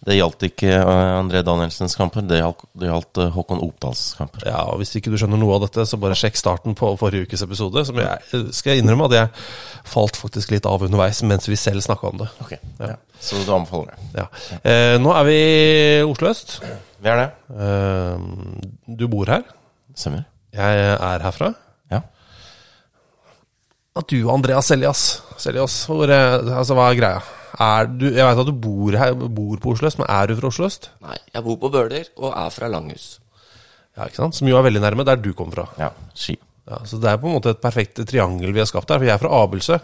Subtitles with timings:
[0.00, 4.46] det gjaldt ikke eh, André Danielsens kamper, det gjaldt, det gjaldt eh, Håkon Opdals kamper.
[4.48, 7.28] Ja, og Hvis ikke du skjønner noe av dette, så bare sjekk starten på forrige
[7.28, 7.82] ukes episode.
[7.84, 11.58] Som jeg eh, skal jeg innrømme at jeg falt faktisk litt av underveis mens vi
[11.60, 12.28] selv snakka om det.
[12.40, 12.94] Ok, ja.
[13.20, 14.22] Så du anbefaler det?
[14.22, 14.26] Ja.
[14.62, 15.40] Eh, nå er vi
[16.08, 16.56] Oslo øst.
[17.00, 17.28] Vi er det.
[17.60, 18.24] Eh,
[19.02, 19.44] du bor her.
[19.92, 20.24] Stemmer.
[20.56, 21.50] Jeg er herfra.
[21.92, 22.00] Ja.
[24.00, 25.04] At du og Andreas Seljas
[25.40, 27.20] Seljas, hvor, altså, hva er greia?
[27.58, 30.36] Er du, jeg vet at du bor, her, bor på Oslo øst, men er du
[30.38, 30.90] fra Oslo øst?
[31.02, 33.08] Nei, jeg bor på Bøler og er fra Langhus.
[33.96, 34.38] Ja, ikke sant?
[34.38, 35.66] Som jo er veldig nærme der du kommer fra.
[35.80, 36.36] Ja, Ski.
[36.70, 39.00] Ja, så det er på en måte et perfekt triangel vi har skapt her.
[39.00, 39.80] For jeg er fra Abelsø,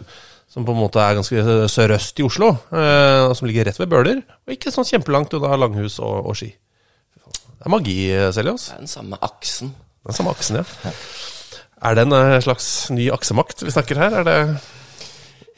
[0.52, 2.52] som på en måte er ganske sørøst i Oslo.
[2.70, 6.52] Eh, som ligger rett ved Bøler, og ikke sånn kjempelangt unna Langhus og, og Ski.
[7.26, 7.98] Det er magi,
[8.36, 8.70] Seljås.
[8.70, 9.74] Det er den samme aksen.
[10.06, 10.92] Den samme aksen, ja.
[11.86, 14.20] Er det en eh, slags ny aksemakt vi snakker her?
[14.22, 14.38] Er det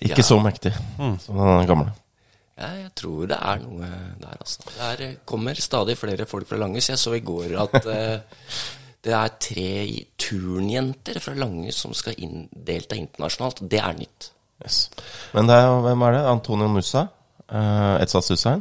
[0.01, 0.27] Ikke Ja.
[0.27, 0.73] så mektig
[1.21, 1.93] som den gamle.
[2.59, 3.89] Ja, jeg tror det er noe
[4.19, 4.63] der, altså.
[4.99, 6.89] Det eh, kommer stadig flere folk fra Langhus.
[6.91, 8.19] Jeg så i går at eh,
[9.05, 13.63] det er tre turnjenter fra Langhus som skal inn, delta internasjonalt.
[13.71, 14.33] Det er nytt.
[14.65, 14.91] Yes.
[15.35, 16.25] Men det er, hvem er det?
[16.27, 17.07] Antonio Musa
[17.49, 18.61] Uh, Etsas Hussein?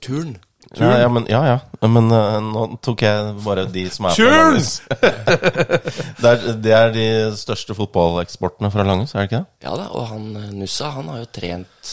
[0.00, 0.38] Turn.
[0.78, 1.88] Ja, ja, men, ja, ja.
[1.88, 4.70] men uh, nå tok jeg bare de som er fra Langhus.
[6.22, 7.06] det, er, det er de
[7.36, 9.66] største fotballeksportene fra Langhus, er det ikke det?
[9.66, 11.92] Ja da, og han eh, Nussa han har jo trent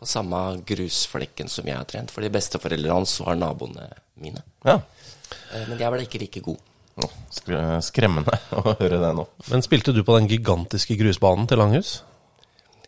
[0.00, 3.86] på samme grusflekken som jeg har trent, fordi besteforeldrene hans var naboene
[4.18, 4.42] mine.
[4.66, 4.80] Ja.
[4.80, 6.70] Uh, Men jeg ble ikke like god.
[7.82, 9.28] Skremmende å høre det nå.
[9.52, 12.00] Men spilte du på den gigantiske grusbanen til Langhus?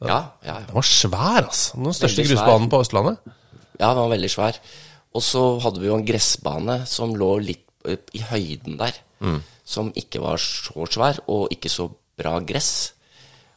[0.01, 0.09] Ja,
[0.45, 0.61] ja, ja.
[0.67, 1.79] Den var svær, altså.
[1.79, 2.35] Den største svær.
[2.35, 3.37] grusbanen på Østlandet.
[3.81, 4.59] Ja, den var veldig svær.
[5.17, 8.99] Og så hadde vi jo en gressbane som lå litt eh, i høyden der.
[9.67, 11.89] Som ikke var så svær, og ikke så
[12.19, 12.93] bra gress.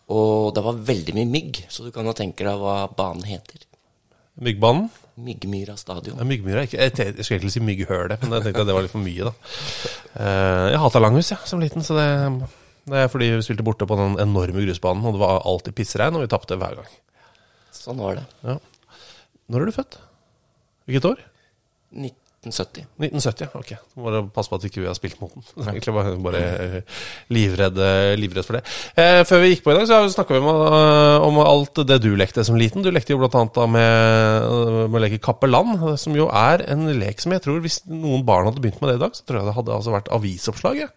[0.09, 3.61] Og det var veldig mye mygg, så du kan jo tenke deg hva banen heter.
[4.39, 4.87] Myggbanen.
[5.19, 6.15] Myggmyra stadion.
[6.15, 6.63] Ja, Myggmyra.
[6.63, 9.03] Ikke, jeg, jeg skulle egentlig si mygghølet, men jeg tenkte at det var litt for
[9.03, 9.53] mye, da.
[10.15, 12.07] Eh, jeg hata Langhus, ja, som liten, så det,
[12.87, 16.15] det er fordi vi spilte borte på den enorme grusbanen, og det var alltid pissregn,
[16.15, 16.93] og vi tapte hver gang.
[17.75, 18.55] Sånn var det.
[19.51, 19.99] Når er du født?
[20.89, 21.19] Hvilket år?
[21.93, 22.85] 1970.
[22.97, 23.59] 1970, ja.
[23.59, 23.71] ok.
[23.93, 25.45] Så må du passe på at ikke vi har spilt mot den.
[25.67, 27.01] Egentlig bare, bare eh,
[27.35, 28.63] livredd, eh, livredd for det.
[28.97, 31.99] Eh, før vi gikk på i dag, så snakka vi om, eh, om alt det
[32.01, 32.85] du lekte som liten.
[32.85, 34.47] Du lekte jo blant annet med,
[34.87, 38.49] med å leke Kappeland, som jo er en lek som jeg tror Hvis noen barn
[38.49, 40.87] hadde begynt med det i dag, så tror jeg det hadde altså vært avisoppslag.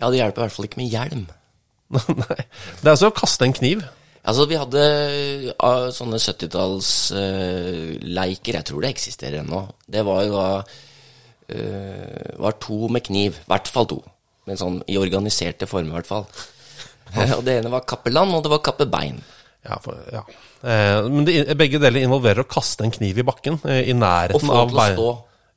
[0.00, 1.28] Ja, det hjelper i hvert fall ikke med hjelm.
[2.22, 2.42] Nei.
[2.80, 3.84] Det er altså å kaste en kniv.
[4.26, 4.82] Altså, vi hadde
[5.54, 9.60] uh, sånne 70-tallsleiker, jeg tror det eksisterer ennå.
[9.86, 10.48] Det var jo da
[11.54, 14.00] uh, var to med kniv, i hvert fall to.
[14.46, 16.26] Men sånn i organiserte former, i hvert fall.
[17.38, 19.18] og det ene var kappeland, og det var kappebein.
[19.66, 20.22] Ja, for, ja.
[20.62, 24.50] Eh, men det, begge deler involverer å kaste en kniv i bakken eh, i nærheten
[24.50, 25.08] av til å bein- stå.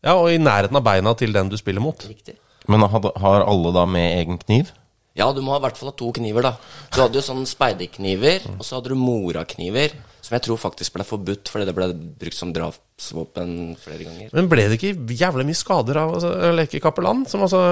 [0.05, 2.05] Ja, og i nærheten av beina til den du spiller mot.
[2.07, 2.37] Riktig.
[2.69, 4.71] Men har, har alle da med egen kniv?
[5.19, 6.53] Ja, du må i hvert fall ha to kniver, da.
[6.93, 11.05] Du hadde jo sånn speiderkniver, og så hadde du morakniver, som jeg tror faktisk ble
[11.07, 11.89] forbudt fordi det ble
[12.21, 14.31] brukt som drapsvåpen flere ganger.
[14.37, 17.25] Men ble det ikke jævlig mye skader av altså, å leke kapellan?
[17.29, 17.63] Som altså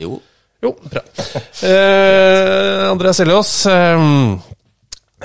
[0.00, 0.18] Jo.
[0.64, 1.02] Jo, bra.
[1.68, 4.04] Eh, Andreas Seljås, eh,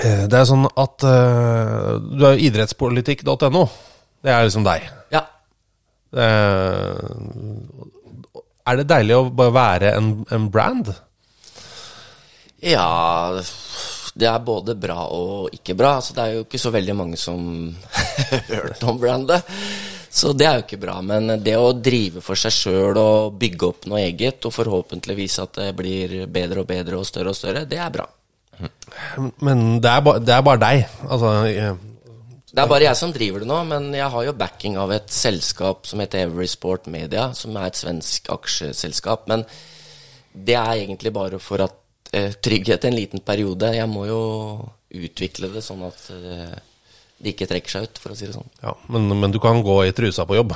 [0.03, 3.63] eh, det er sånn at eh, du er jo idrettspolitikk.no.
[4.21, 4.89] Det er liksom deg.
[5.15, 5.23] Ja.
[6.11, 6.99] Eh,
[8.67, 10.91] er det deilig å bare være en, en brand?
[12.62, 13.42] Ja
[14.13, 15.96] Det er både bra og ikke bra.
[15.98, 17.42] Altså, det er jo ikke så veldig mange som
[18.31, 19.48] hørte hørt om brandet.
[20.12, 20.98] Så det er jo ikke bra.
[21.06, 25.62] Men det å drive for seg sjøl og bygge opp noe eget, og forhåpentligvis at
[25.62, 28.10] det blir bedre og bedre og større og større, det er bra.
[29.40, 30.84] Men det er, ba, det er bare deg.
[31.08, 31.31] Altså
[32.52, 35.08] Det er bare jeg som driver det nå, men jeg har jo backing av et
[35.16, 39.30] selskap som heter Everysport Media, som er et svensk aksjeselskap.
[39.31, 39.48] Men
[40.36, 41.81] det er egentlig bare for at
[42.12, 43.69] trygghet en liten periode.
[43.75, 44.22] Jeg må jo
[44.92, 46.54] utvikle det sånn at eh,
[47.22, 48.48] det ikke trekker seg ut, for å si det sånn.
[48.63, 50.56] ja, men, men du kan gå i trusa på jobb.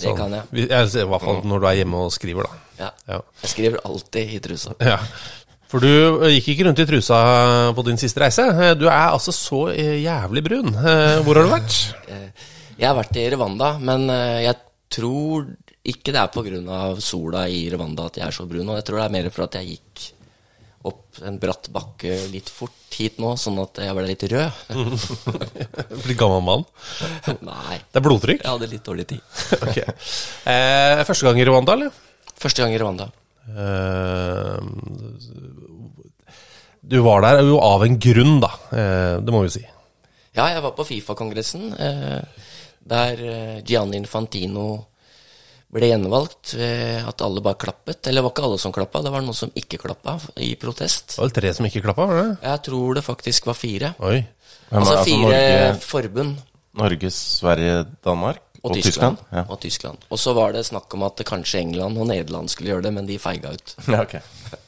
[0.00, 0.66] Det kan jeg.
[0.68, 2.62] Jeg I hvert fall når du er hjemme og skriver, da.
[2.80, 2.88] Ja.
[3.14, 3.18] Ja.
[3.44, 4.74] Jeg skriver alltid i trusa.
[4.84, 4.98] Ja.
[5.70, 5.88] For du
[6.26, 7.20] eh, gikk ikke rundt i trusa
[7.76, 8.44] på din siste reise.
[8.50, 10.72] Eh, Du er altså så eh, jævlig brun.
[10.74, 11.78] Eh, Hvor har du vært?
[12.80, 14.58] Jeg har vært i Rwanda, men eh, jeg
[14.92, 15.46] tror
[15.86, 16.80] ikke det er pga.
[17.00, 18.68] sola i Rwanda at jeg er så brun.
[18.68, 20.04] Og jeg tror det er mer for at jeg gikk
[20.86, 24.60] opp en bratt bakke litt fort hit nå, sånn at jeg ble litt rød.
[26.04, 26.64] Blitt gammel mann?
[27.44, 27.78] Nei.
[27.90, 28.42] Det er blodtrykk?
[28.42, 29.22] Jeg hadde litt dårlig tid.
[29.66, 29.86] okay.
[30.48, 32.02] Eh, første gang i Rwanda, eller?
[32.36, 33.10] Første gang i Rwanda.
[33.46, 34.58] Eh,
[36.86, 38.52] du var der jo av en grunn, da.
[38.70, 39.64] Eh, det må vi si.
[40.36, 42.20] Ja, jeg var på Fifa-kongressen, eh,
[42.86, 43.24] der
[43.66, 44.68] Gianni Infantino
[45.76, 48.00] ble gjenvalgt ved at alle bare klappet.
[48.08, 51.16] Eller det var ikke alle som klappa, det var noen som ikke klappa i protest.
[51.18, 52.26] Det var tre som ikke klappa, var det?
[52.48, 53.92] Jeg tror det faktisk var fire.
[54.00, 54.18] Oi.
[54.70, 56.36] Men Altså altså fire Norge- forbund.
[56.76, 59.16] Norge, Sverige, Danmark Og, Tyskland.
[59.48, 59.98] Og Tyskland.
[60.10, 63.06] Og så var det snakk om at kanskje England og Nederland skulle gjøre det, men
[63.06, 63.76] de feiga ut.
[63.92, 64.16] Ja, ok.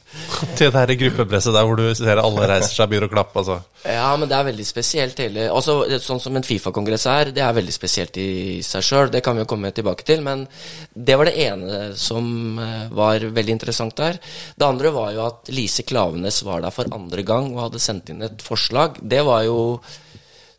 [0.57, 3.41] Til det her gruppepresset der hvor du ser alle reiser seg og begynner å klappe,
[3.41, 3.59] altså.
[3.85, 7.55] Ja, men det er veldig spesielt hele Altså, Sånn som en Fifa-kongress er, det er
[7.55, 9.11] veldig spesielt i seg sjøl.
[9.13, 10.23] Det kan vi jo komme tilbake til.
[10.25, 10.47] Men
[10.93, 14.19] det var det ene som eh, var veldig interessant der.
[14.57, 18.11] Det andre var jo at Lise Klavenes var der for andre gang og hadde sendt
[18.11, 18.97] inn et forslag.
[19.01, 19.59] Det var jo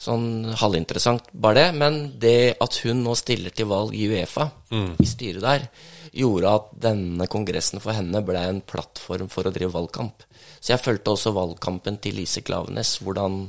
[0.01, 1.69] sånn halvinteressant, bare det.
[1.77, 5.69] Men det at hun nå stiller til valg i Uefa, i styret der,
[6.17, 10.25] gjorde at denne kongressen for henne ble en plattform for å drive valgkamp.
[10.61, 13.45] Så jeg fulgte også valgkampen til Lise Klavenes, hvordan,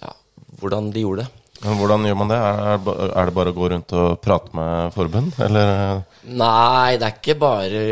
[0.00, 0.14] ja,
[0.60, 1.41] hvordan de gjorde det.
[1.62, 2.38] Men hvordan gjør man det?
[2.42, 6.00] Er, det bare å gå rundt og prate med forbund, eller?
[6.26, 7.82] Nei, det er ikke bare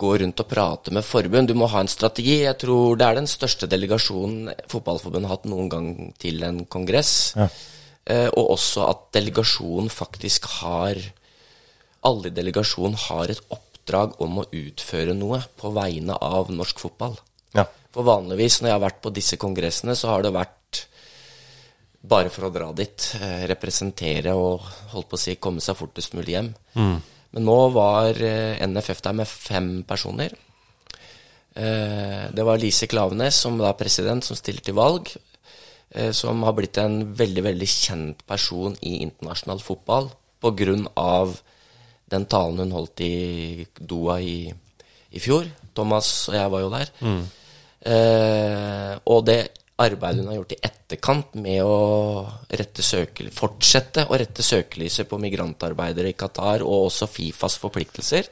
[0.00, 1.50] gå rundt og prate med forbund.
[1.50, 2.38] Du må ha en strategi.
[2.46, 5.90] Jeg tror det er den største delegasjonen Fotballforbundet har hatt noen gang
[6.20, 7.12] til en kongress.
[7.36, 7.50] Ja.
[8.08, 10.98] Eh, og også at delegasjonen faktisk har
[12.08, 17.18] Alle i delegasjonen har et oppdrag om å utføre noe på vegne av norsk fotball.
[17.52, 17.66] Ja.
[17.92, 20.56] For vanligvis når jeg har vært på disse kongressene, så har det vært
[22.00, 24.60] bare for å dra dit, eh, representere og
[24.94, 26.54] holdt på å si komme seg fortest mulig hjem.
[27.32, 30.32] Men nå var eh, NFF der med fem personer.
[31.54, 35.12] Eh, det var Lise Klavenes, som da er president, som stiller til valg.
[36.14, 40.06] Som har blitt en veldig, veldig kjent person i internasjonal fotball
[40.94, 41.32] av
[42.06, 44.52] den talen hun holdt i Doha i,
[45.10, 45.48] i fjor.
[45.74, 46.92] Thomas og jeg var jo der.
[47.80, 49.38] Eh, og det
[49.80, 51.78] arbeidet hun har gjort i etterkant med å
[52.50, 58.28] rette søkel, fortsette å rette søkelyset på migrantarbeidere i Qatar, og også Fifas forpliktelser.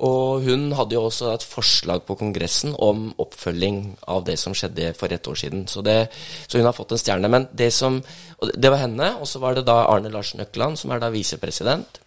[0.00, 4.94] Og hun hadde jo også et forslag på Kongressen om oppfølging av det som skjedde
[4.96, 5.66] for et år siden.
[5.68, 6.08] Så, det,
[6.48, 7.28] så hun har fått en stjerne.
[7.28, 8.00] Men det som
[8.40, 12.00] Det var henne, og så var det da Arne Larsen Økland, som er da visepresident.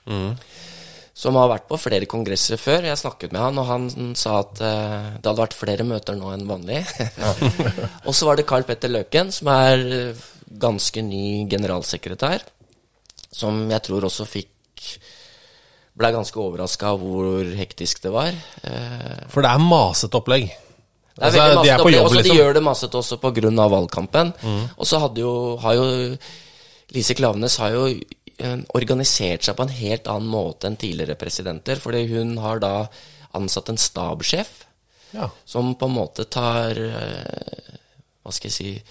[1.14, 2.88] Som har vært på flere kongresser før.
[2.88, 6.32] Jeg snakket med han, og han sa at uh, det hadde vært flere møter nå
[6.34, 6.80] enn vanlig.
[8.08, 9.84] og så var det Carl Petter Løken, som er
[10.64, 12.48] ganske ny generalsekretær.
[13.34, 14.50] Som jeg tror også fikk
[15.94, 18.34] Ble ganske overraska hvor hektisk det var.
[18.66, 20.48] Uh, For det er masete opplegg.
[20.50, 21.98] det er Altså, veldig de er masete på opplegg.
[22.00, 22.34] jobb, Også liksom.
[22.34, 23.68] De gjør det masete også pga.
[23.76, 24.34] valgkampen.
[24.74, 26.18] Og så jo, har jo
[26.94, 27.86] Lise Klavenes har jo
[28.74, 31.80] organisert seg på en helt annen måte enn tidligere presidenter.
[31.82, 32.74] Fordi hun har da
[33.34, 34.66] ansatt en stabssjef
[35.14, 35.30] Ja.
[35.46, 37.74] som på en måte tar eh,
[38.24, 38.84] Hva skal jeg si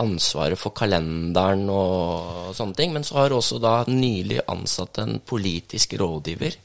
[0.00, 2.92] ansvaret for kalenderen og sånne ting.
[2.92, 6.56] Men så har hun også da nylig ansatt en politisk rådgiver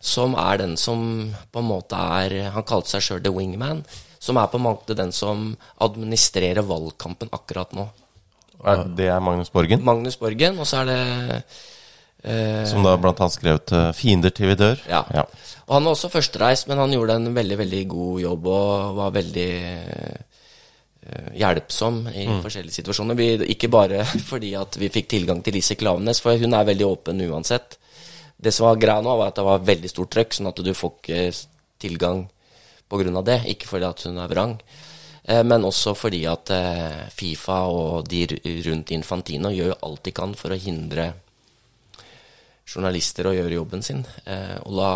[0.00, 3.84] som er den som på en måte er Han kalte seg sjøl the wingman.
[4.20, 7.86] Som er på en måte den som administrerer valgkampen akkurat nå.
[8.96, 11.00] Det er Magnus Borgen, Magnus Borgen, og så er det
[12.24, 14.82] eh, som da blant annet skrev til 'Fiender til vi dør'.
[14.88, 15.04] Ja.
[15.66, 19.14] Og han var også førstereist, men han gjorde en veldig, veldig god jobb og var
[19.14, 20.18] veldig eh,
[21.40, 23.16] hjelpsom i forskjellige situasjoner.
[23.18, 26.86] Vi, ikke bare fordi at vi fikk tilgang til Lise Klavenes, for hun er veldig
[26.86, 27.78] åpen uansett.
[28.40, 30.72] Det som var greia nå, var at det var veldig stort trøkk, sånn at du
[30.74, 31.24] får ikke
[31.80, 32.28] tilgang
[32.90, 33.22] pga.
[33.22, 33.40] det.
[33.52, 34.56] Ikke fordi at hun er vrang,
[35.46, 38.24] men også fordi at eh, Fifa og de
[38.66, 41.12] rundt Infantino gjør alt de kan for å hindre
[42.70, 44.04] journalister å gjøre jobben sin.
[44.24, 44.92] Eh, og la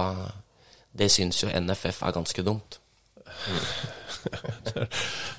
[0.95, 2.79] Det syns jo NFF er ganske dumt.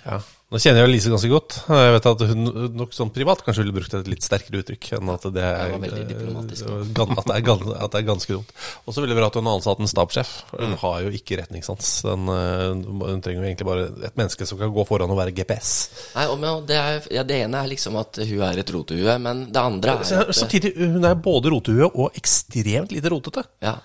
[0.05, 0.19] Ja.
[0.53, 1.55] Nå kjenner jeg Lise ganske godt.
[1.73, 2.43] Jeg vet at hun
[2.77, 5.89] nok sånn privat kanskje ville brukt et litt sterkere uttrykk enn at det er, Det
[5.89, 7.49] eh, at, det er
[7.81, 8.51] at det er ganske dumt.
[8.85, 10.31] Og så ville det hatt har ansatt en stabssjef.
[10.53, 11.89] Hun har jo ikke retningssans.
[12.05, 15.33] Den, eh, hun trenger jo egentlig bare et menneske som kan gå foran og være
[15.35, 15.73] GPS.
[16.15, 19.17] Nei, og, men det, er, ja, det ene er liksom at hun er et rotehue,
[19.25, 23.43] men det andre er Så- at Samtidig, hun er både rotehue og ekstremt lite rotete.
[23.65, 23.75] ja,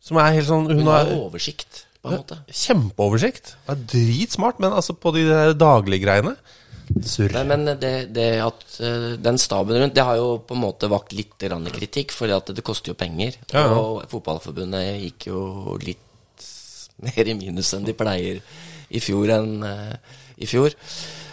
[0.00, 2.38] Som er helt sånn Hun, Hun har har oversikt, på en måte.
[2.64, 3.56] kjempeoversikt.
[3.68, 6.36] Er dritsmart, men altså på de der daglige greiene
[6.86, 7.32] Surr.
[7.34, 10.90] Nei, men det, det at eh, den staben rundt, det har jo på en måte
[10.90, 11.34] vakt litt
[11.74, 13.34] kritikk, fordi at det koster jo penger.
[13.50, 13.74] Ja, ja.
[13.74, 16.46] Og Fotballforbundet gikk jo litt
[17.02, 18.38] mer i minus enn de pleier
[18.88, 19.96] i fjor enn uh,
[20.38, 20.72] i fjor.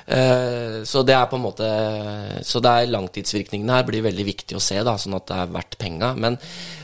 [0.03, 1.68] Uh, så det er på en måte
[2.44, 5.53] Så det er langtidsvirkningene her blir veldig viktig å se, da, sånn at det er
[5.53, 6.12] verdt penga.
[6.18, 6.39] Men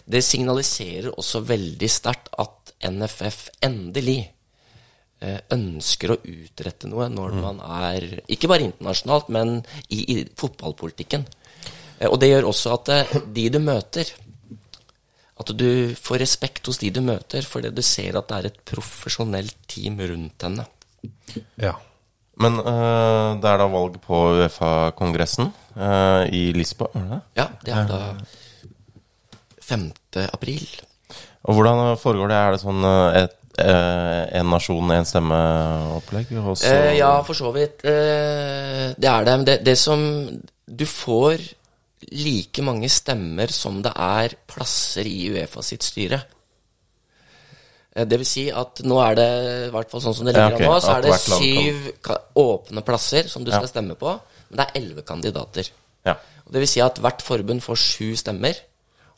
[0.05, 4.21] det signaliserer også veldig sterkt at NFF endelig
[5.21, 9.59] eh, ønsker å utrette noe når man er Ikke bare internasjonalt, men
[9.89, 11.25] i, i fotballpolitikken.
[11.99, 14.13] Eh, Og det gjør også at eh, de du møter
[15.39, 18.57] At du får respekt hos de du møter, fordi du ser at det er et
[18.67, 20.65] profesjonelt team rundt henne.
[21.59, 21.77] Ja.
[22.39, 27.21] Men eh, det er da valg på Uefa-kongressen eh, i Lisboa, er det det?
[27.39, 27.99] Ja, det er da
[29.69, 29.89] 5.
[30.33, 30.63] april.
[31.49, 32.39] Og hvordan foregår det?
[32.45, 36.29] Er det sånn eh, et, eh, en nasjon, en stemme-opplegg?
[36.69, 37.81] Eh, ja, for så vidt.
[37.89, 39.37] Eh, det er det.
[39.39, 40.03] Men det, det som
[40.69, 41.41] Du får
[42.13, 46.21] like mange stemmer som det er plasser i Uefa sitt styre.
[47.95, 49.29] Eh, Det vil si at nå er det,
[49.67, 51.89] i hvert fall sånn som det Ja, ligger an nå, så er det syv
[52.39, 53.57] åpne plasser som du Ja.
[53.57, 54.13] skal stemme på,
[54.49, 55.67] men det er elleve kandidater.
[56.05, 56.15] Ja.
[56.49, 58.55] Det vil si at hvert forbund får sju stemmer,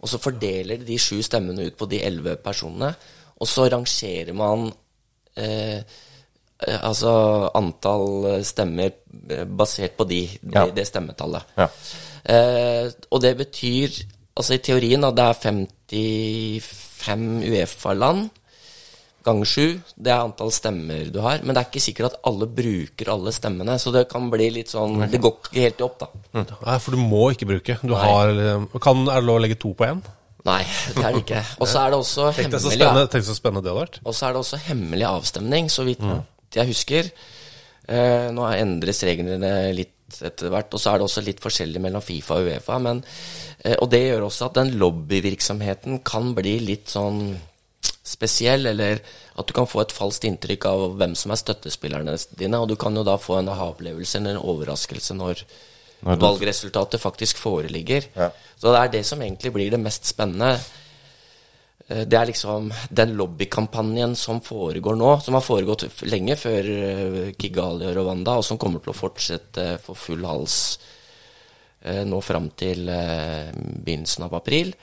[0.01, 2.93] og så fordeler de de sju stemmene ut på de elleve personene,
[3.41, 4.71] og så rangerer man
[5.37, 8.91] eh, eh, altså antall stemmer
[9.29, 10.65] eh, basert på de, Ja.
[10.73, 11.43] det stemmetallet.
[11.57, 11.67] Ja.
[12.25, 13.89] Eh, og det betyr,
[14.35, 18.29] altså i teorien, at det er 55 Uefa-land
[19.25, 19.65] ganger sju.
[19.95, 21.43] Det er antall stemmer du har.
[21.43, 24.73] Men det er ikke sikkert at alle bruker alle stemmene, så det kan bli litt
[24.73, 26.09] sånn Det går ikke helt opp, da.
[26.41, 27.77] Nei, for du må ikke bruke.
[27.83, 30.01] Du har, eh, kan, er det lov å legge to på én?
[30.47, 30.63] Nei,
[30.95, 31.43] det er det ikke.
[31.61, 34.01] Og så er det også hemmelig tenk så spennende det hadde vært.
[34.05, 36.01] Og så er det også hemmelig avstemning, så vidt
[36.57, 37.11] jeg husker.
[37.91, 42.03] Eh, nå endres reglene litt etter hvert, og så er det også litt forskjellig mellom
[42.03, 42.79] Fifa og Uefa.
[42.83, 43.03] Men,
[43.63, 47.37] eh, og det gjør også at den lobbyvirksomheten kan bli litt sånn
[48.11, 52.59] spesiell, eller at du kan få et falskt inntrykk av hvem som er støttespillerne dine,
[52.59, 55.45] og du kan jo da få en aha-opplevelse eller en overraskelse når,
[56.01, 58.07] Når valgresultatet faktisk foreligger.
[58.17, 58.31] Ja.
[58.57, 60.55] Så det er det som egentlig blir det mest spennende.
[61.91, 67.33] Eh, Det er liksom den lobbykampanjen som foregår nå, som har foregått lenge før eh,
[67.37, 70.79] Kigali og Rwanda, og som kommer til å fortsette for full hals
[71.83, 74.73] eh, nå fram til begynnelsen av april.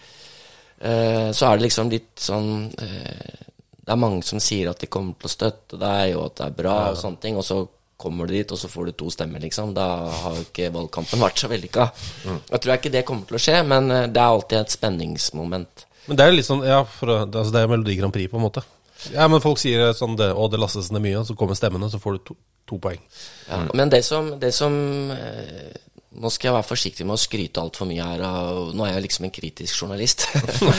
[0.80, 3.34] Eh, Så er det liksom litt sånn eh,
[3.82, 6.46] Det er mange som sier at de kommer til å støtte deg, og at det
[6.46, 7.62] er bra, og sånne ting, og så
[7.98, 9.72] kommer du dit, og så får du to stemmer, liksom.
[9.74, 9.86] Da
[10.22, 11.88] har jo ikke valgkampen vært så vellykka.
[12.52, 15.86] Jeg tror ikke det kommer til å skje, men eh, det er alltid et spenningsmoment.
[16.06, 18.38] Men det er jo litt sånn, ja, for, altså det er Melodi Grand Prix, på
[18.38, 18.62] en måte.
[19.14, 21.88] Ja, men folk sier sånn det, Å, det lastes ned mye, og så kommer stemmene,
[21.90, 22.36] så får du to,
[22.70, 23.00] to poeng.
[23.48, 24.78] Ja, Men det som, det som
[25.16, 25.74] eh,
[26.18, 28.22] Nå skal jeg være forsiktig med å skryte altfor mye her.
[28.26, 30.24] Og nå er jeg liksom en kritisk journalist.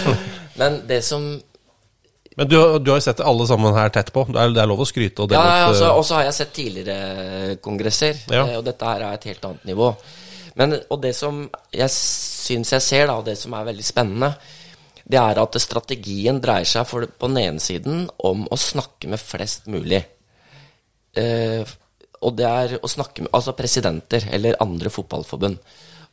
[0.60, 1.27] men det som
[2.39, 4.25] Men du, har- du har jo sett alle sammen her tett på.
[4.29, 6.27] Det er, det er lov å skryte og Ja, ja, altså, eh, og så har
[6.29, 8.46] jeg sett tidligere kongresser, Ja.
[8.48, 9.89] eh, og dette her er et helt annet nivå.
[10.60, 14.34] Men, og det som jeg syns jeg ser, da, og det som er veldig spennende,
[15.10, 19.19] det er at strategien dreier seg for, på den ene siden om å snakke med
[19.24, 20.03] flest mulig.
[21.17, 21.63] Eh,
[22.19, 25.59] og det er å snakke med altså presidenter eller andre fotballforbund.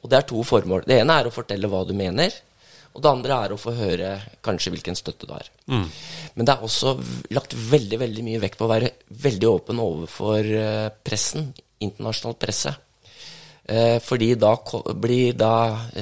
[0.03, 0.85] Og det er to formål.
[0.87, 2.35] Det ene er å fortelle hva du mener.
[2.97, 4.11] Og det andre er å få høre
[4.45, 5.49] kanskje hvilken støtte du har.
[6.35, 6.95] Men det er også
[7.37, 8.93] lagt veldig veldig mye vekt på å være
[9.27, 11.51] veldig åpen overfor eh, pressen,
[11.85, 12.73] internasjonal presse.
[13.67, 14.55] Eh, fordi da
[14.95, 15.55] blir da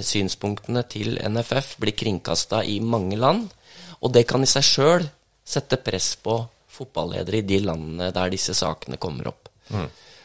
[0.04, 3.48] synspunktene til NFF blir kringkasta i mange land.
[4.04, 5.08] Og det kan i seg sjøl
[5.44, 6.38] sette press på
[6.74, 9.43] fotballedere i de landene der disse sakene kommer opp.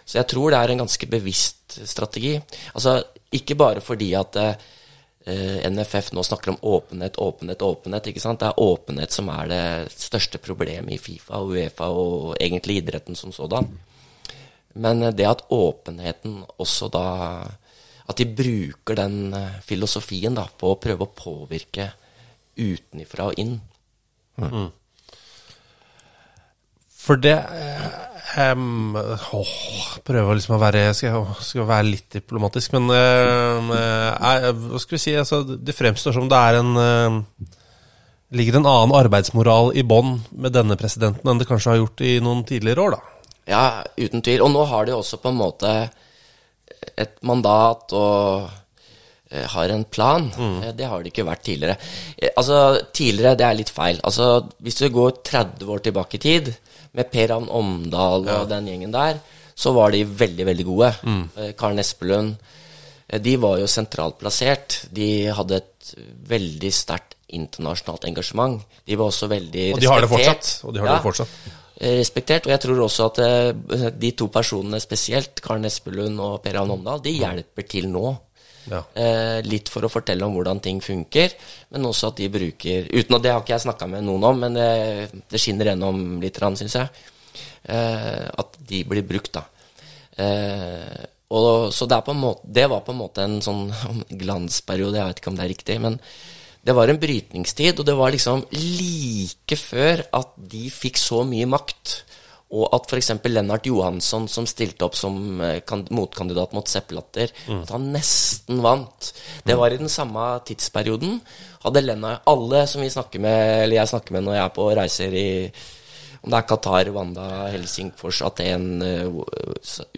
[0.10, 2.34] Så jeg tror det er en ganske bevisst strategi.
[2.74, 2.98] Altså
[3.38, 8.10] ikke bare fordi at eh, NFF nå snakker om åpenhet, åpenhet, åpenhet.
[8.10, 8.42] ikke sant?
[8.42, 13.16] Det er åpenhet som er det største problemet i Fifa og Uefa og egentlig idretten
[13.20, 13.70] som sådan.
[14.74, 17.08] Men eh, det at åpenheten også da
[18.10, 21.92] At de bruker den eh, filosofien da på å prøve å påvirke
[22.58, 23.60] utenifra og inn.
[27.10, 27.38] For det
[28.38, 29.54] um, åh,
[30.06, 35.02] Prøve liksom å være Skal, skal være litt diplomatisk, men eh, er, Hva skal vi
[35.02, 35.16] si?
[35.18, 37.48] Altså, det fremstår som det er en eh,
[38.38, 42.20] Ligger en annen arbeidsmoral i bånn med denne presidenten enn det kanskje har gjort i
[42.22, 43.32] noen tidligere år, da.
[43.50, 43.62] Ja,
[43.98, 44.44] uten tvil.
[44.46, 45.72] Og nå har de også på en måte
[46.94, 48.46] et mandat og
[49.56, 50.30] har en plan.
[50.30, 50.60] Mm.
[50.78, 51.80] Det har det ikke vært tidligere.
[52.36, 52.60] Altså,
[52.94, 53.98] tidligere, det er litt feil.
[54.06, 54.30] Altså,
[54.62, 56.54] hvis du går 30 år tilbake i tid,
[56.94, 59.20] med Per Ann Omdal og den gjengen der,
[59.60, 60.90] så var de veldig, veldig gode.
[61.04, 61.24] Mm.
[61.60, 62.36] Karen Espelund.
[63.10, 64.86] eh, De var jo sentralt plassert.
[64.92, 65.94] De hadde et
[66.30, 68.62] veldig sterkt internasjonalt engasjement.
[68.86, 70.54] De var også veldig Og respektert.
[70.66, 71.28] Og de har det fortsatt.
[71.80, 72.48] Eh, respektert.
[72.48, 76.72] Og jeg tror også at eh, de to personene spesielt, Karen Espelund og Per Ann
[76.72, 78.18] Omdal, de hjelper til nå.
[78.70, 78.82] Ja.
[78.94, 81.34] Eh, litt for å fortelle om hvordan ting funker,
[81.74, 84.44] men også at de bruker Uten at det har ikke jeg snakka med noen om,
[84.44, 84.68] men det,
[85.32, 87.06] det skinner gjennom litt, syns jeg.
[87.64, 89.46] Eh, at de blir brukt, da.
[90.20, 93.70] Eh, og, så det, måte, det var på en måte en sånn
[94.24, 96.00] glansperiode, jeg vet ikke om det er riktig, men
[96.66, 101.48] det var en brytningstid, og det var liksom like før at de fikk så mye
[101.50, 102.02] makt.
[102.50, 103.12] Og at f.eks.
[103.30, 107.60] Lennart Johansson, som stilte opp som eh, kan- motkandidat mot Sepplatter, mm.
[107.62, 109.12] at han nesten vant.
[109.46, 111.20] Det var i den samme tidsperioden.
[111.62, 114.72] Hadde Lennart Alle som vi snakker med, eller jeg snakker med når jeg er på
[114.82, 115.30] reiser i
[116.20, 119.08] om det er Qatar, Wanda, Helsingfors, Aten, eh,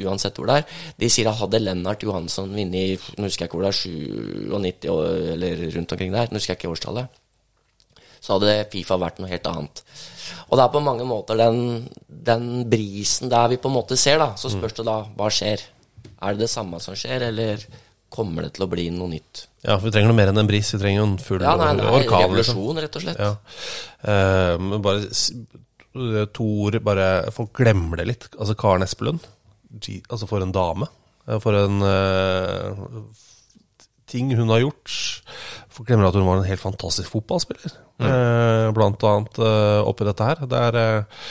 [0.05, 0.81] uansett hvor det er.
[1.01, 5.33] De sier at hadde Lennart Johansson vunnet Nå husker jeg ikke hvor det er, 97
[5.33, 7.21] eller rundt omkring der, nå husker jeg ikke årstallet,
[8.21, 9.81] så hadde Fifa vært noe helt annet.
[10.49, 14.19] Og det er på mange måter den, den brisen der vi på en måte ser,
[14.21, 14.33] da.
[14.39, 15.63] Så spørs det da hva skjer.
[16.21, 17.63] Er det det samme som skjer, eller
[18.11, 19.45] kommer det til å bli noe nytt?
[19.63, 20.71] Ja, for vi trenger noe mer enn en bris.
[20.75, 22.25] Vi trenger jo en full Ja, nei, nei, orkan.
[22.25, 23.21] revolusjon, rett og slett.
[23.21, 23.35] Ja.
[24.05, 28.27] Uh, bare to ord, bare folk glemmer det litt.
[28.37, 29.23] Altså Karen Espelund.
[30.11, 30.87] Altså for en dame.
[31.27, 33.03] Eh, For en uh,
[34.11, 35.20] ting hun har gjort.
[35.71, 37.73] Folk glemmer at hun var en helt fantastisk fotballspiller.
[38.01, 40.45] Eh, blant annet eh, oppi dette her.
[40.51, 41.25] Det eh,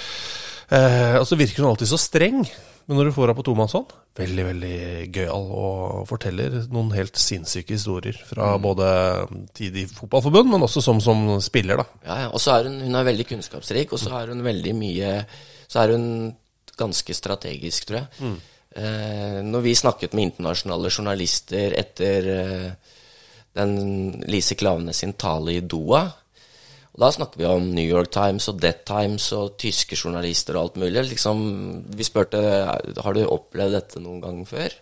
[0.78, 2.42] eh, Og så virker hun alltid så streng.
[2.88, 4.78] Men når du får henne på tomannshånd, veldig veldig
[5.14, 8.88] gøyal og forteller noen helt sinnssyke historier fra både
[9.54, 12.00] tid i fotballforbund, men også som, som spiller, da.
[12.08, 12.30] Ja, ja.
[12.34, 15.12] Og så er hun, hun er veldig kunnskapsrik, og så er hun veldig mye
[15.70, 16.08] Så er hun
[16.80, 18.32] ganske strategisk, tror jeg.
[18.70, 22.96] Eh, når vi snakket med internasjonale journalister etter eh,
[23.56, 26.04] den Lise Klavene sin tale i Doha
[26.90, 30.62] og Da snakker vi om New York Times og Dead Times og tyske journalister og
[30.62, 31.04] alt mulig.
[31.12, 31.42] Liksom,
[31.96, 34.74] vi spurte har du opplevd dette noen gang før.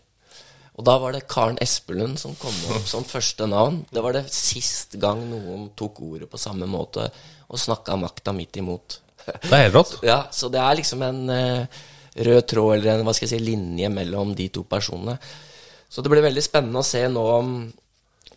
[0.78, 3.82] Og da var det Karen Espelund som kom opp som første navn.
[3.90, 7.10] Det var det sist gang noen tok ordet på samme måte
[7.48, 9.00] og snakka makta midt imot.
[9.26, 9.98] Det er helt rått.
[10.10, 11.82] Ja, så det er liksom en eh,
[12.24, 15.18] rød tråd eller en hva skal jeg si, linje mellom de to personene.
[15.90, 17.52] Så det blir veldig spennende å se nå om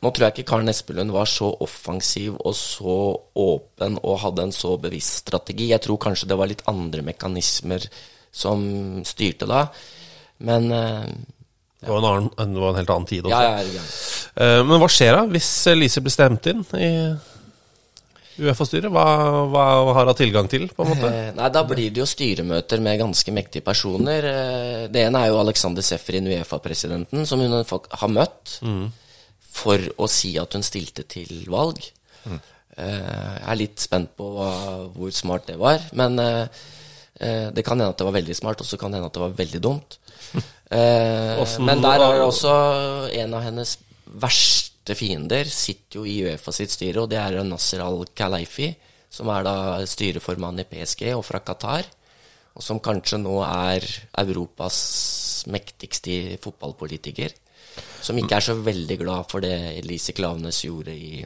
[0.02, 2.96] Nå tror jeg ikke Karen Espelund var så offensiv og så
[3.38, 5.68] åpen og hadde en så bevisst strategi.
[5.70, 7.86] Jeg tror kanskje det var litt andre mekanismer
[8.34, 8.64] som
[9.06, 9.68] styrte da.
[10.42, 11.04] Men ja.
[11.82, 13.38] Det var en, annen, det var en helt annen tid også.
[13.42, 13.86] ja, ja, ja.
[14.42, 16.90] Eh, Men hva skjer da hvis Lise blir stemt inn i
[18.42, 18.88] Uefa-styret?
[18.94, 19.04] Hva,
[19.52, 19.64] hva
[19.98, 21.10] har hun tilgang til, på en måte?
[21.10, 24.26] Eh, Nei, da blir det jo styremøter med ganske mektige personer.
[24.30, 28.58] Eh, Det ene er jo Alexander Sefrin, Uefa-presidenten, som hun har møtt
[29.52, 31.84] for å si at hun stilte til valg.
[32.26, 32.40] Eh,
[32.78, 34.52] Jeg er litt spent på hva,
[34.96, 36.62] hvor smart det var, men eh,
[37.20, 39.18] eh, det kan hende at det var veldig smart, og så kan det hende at
[39.20, 40.00] det var veldig dumt.
[40.72, 41.36] Eh,
[41.68, 42.52] men der er også
[43.20, 43.74] en av hennes
[44.24, 48.70] verste fiender sitter jo i Uefa sitt styre, og det er Nasser al-Khalifi,
[49.12, 51.90] som er da styreformann i PSG og fra Qatar,
[52.56, 53.84] og som kanskje nå er
[54.24, 54.80] Europas
[55.52, 57.36] mektigste fotballpolitiker.
[58.02, 61.22] Som ikke er så veldig glad for det Elise Klaveness gjorde i,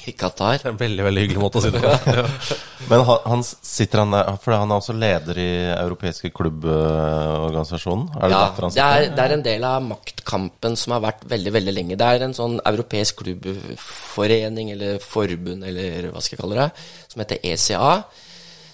[0.00, 0.58] i Qatar.
[0.60, 1.92] Det er en veldig veldig hyggelig måte å si det på.
[2.20, 2.24] Ja.
[2.90, 8.08] Men han, han sitter han der For han er også leder i europeiske klubborganisasjonen?
[8.16, 11.04] Er det Ja, derfor han det er, det er en del av maktkampen som har
[11.04, 12.00] vært veldig veldig lenge.
[12.00, 17.24] Det er en sånn europeisk klubbforening eller forbund eller hva skal jeg kalle det, som
[17.24, 17.94] heter ECA,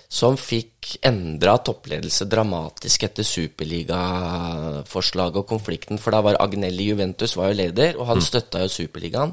[0.09, 5.99] som fikk endra toppledelse dramatisk etter superligaforslaget og konflikten.
[5.99, 9.33] For da var Agnelli Juventus var jo leder, og han støtta jo Superligaen.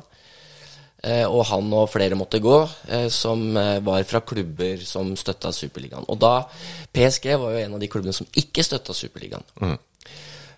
[1.03, 5.51] Eh, og han og flere måtte gå, eh, som eh, var fra klubber som støtta
[5.51, 6.05] Superligaen.
[6.07, 6.47] Og da
[6.95, 9.43] PSG var jo en av de klubbene som ikke støtta Superligaen.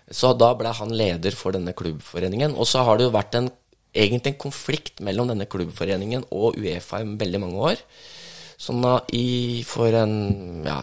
[0.06, 2.54] Så da ble han leder for denne klubbforeningen.
[2.54, 3.50] Og så har det jo vært en,
[3.90, 7.82] egentlig en konflikt mellom denne klubbforeningen og Uefa i veldig mange år.
[8.56, 10.80] Sånn da i for en ja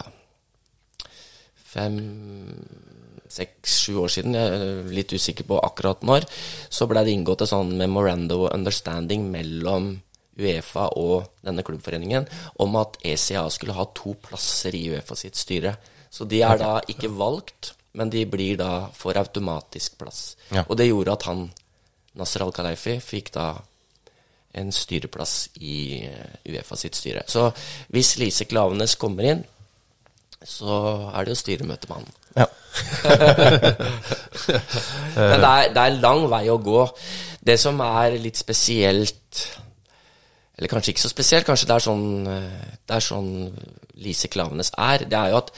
[1.74, 1.98] fem
[3.34, 6.26] seks-sju år siden, jeg er litt usikker på akkurat når,
[6.70, 9.96] så ble det inngått et sånn memorando understanding mellom
[10.34, 12.26] Uefa og denne klubbforeningen
[12.62, 15.76] om at ECA skulle ha to plasser i Uefa sitt styre.
[16.10, 20.34] Så de er da ikke valgt, men de blir da for automatisk plass.
[20.50, 20.64] Ja.
[20.68, 21.46] Og det gjorde at han,
[22.18, 23.48] Nasser Al-Khalaifi, fikk da
[24.54, 27.24] en styreplass i eh, Uefa sitt styre.
[27.30, 27.48] Så
[27.94, 29.42] hvis Lise Klavenes kommer inn,
[30.44, 30.78] så
[31.14, 32.08] er det jo styremøte med han.
[32.34, 32.46] Ja.
[35.14, 36.82] Men det er, det er lang vei å gå.
[37.44, 39.44] Det som er litt spesielt
[40.56, 43.30] Eller kanskje ikke så spesielt, kanskje det er sånn, eh, det er sånn
[44.02, 45.06] Lise Klavenes er.
[45.10, 45.54] Det er jo at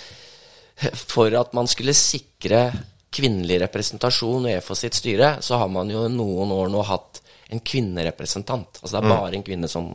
[1.09, 2.71] for at man skulle sikre
[3.17, 7.63] kvinnelig representasjon i EFO sitt styre, så har man jo noen år nå hatt en
[7.63, 8.81] kvinnerepresentant.
[8.83, 9.91] Altså det er bare en kvinne som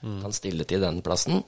[0.00, 1.42] kan stille til den plassen.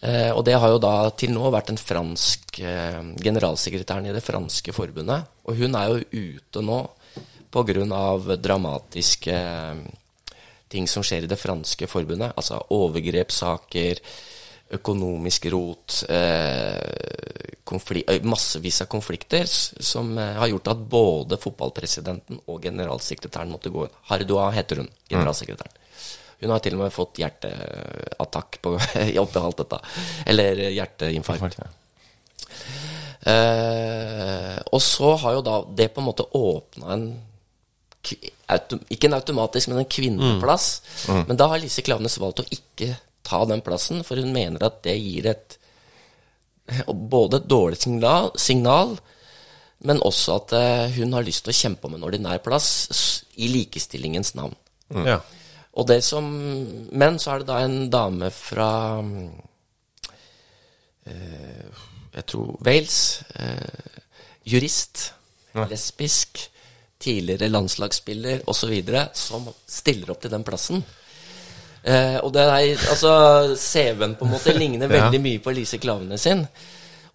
[0.00, 4.22] Eh, og det har jo da til nå vært den fransk eh, generalsekretæren i det
[4.22, 5.26] franske forbundet.
[5.48, 6.78] Og hun er jo ute nå
[7.50, 8.36] pga.
[8.36, 9.82] dramatiske eh,
[10.68, 12.36] ting som skjer i det franske forbundet.
[12.36, 14.02] Altså overgrepssaker,
[14.76, 22.40] økonomisk rot, eh, konfli- eh, massevis av konflikter som eh, har gjort at både fotballpresidenten
[22.46, 23.86] og generalsekretæren måtte gå.
[24.10, 25.72] Hardua heter hun, generalsekretæren.
[26.40, 28.76] Hun har til og med fått hjerteattakk på,
[29.24, 29.80] oppi alt dette.
[30.30, 31.58] Eller hjerteinfarkt.
[33.28, 37.08] Eh, og så har jo da det på en måte åpna en
[38.88, 40.68] Ikke en automatisk, men en kvinneplass.
[41.28, 42.94] Men da har Lise Klaveness valgt å ikke
[43.28, 45.58] ta den plassen, for hun mener at det gir et
[46.88, 48.98] både et dårlig signal, signal
[49.86, 52.88] men også at eh, hun har lyst til å kjempe om en ordinær plass
[53.38, 54.56] i likestillingens navn.
[55.06, 55.20] Ja.
[55.78, 56.24] Og det som
[56.96, 58.70] Men så er det da en dame fra
[61.04, 61.82] eh,
[62.16, 63.22] Jeg tror Wales.
[63.38, 64.00] Eh,
[64.48, 65.12] jurist.
[65.54, 66.42] Lesbisk.
[66.98, 68.74] Tidligere landslagsspiller osv.
[69.14, 70.82] Som stiller opp til den plassen.
[71.84, 73.12] Eh, og det er Altså,
[73.56, 76.46] CV-en på en måte ligner veldig mye på Lise Klavenes sin.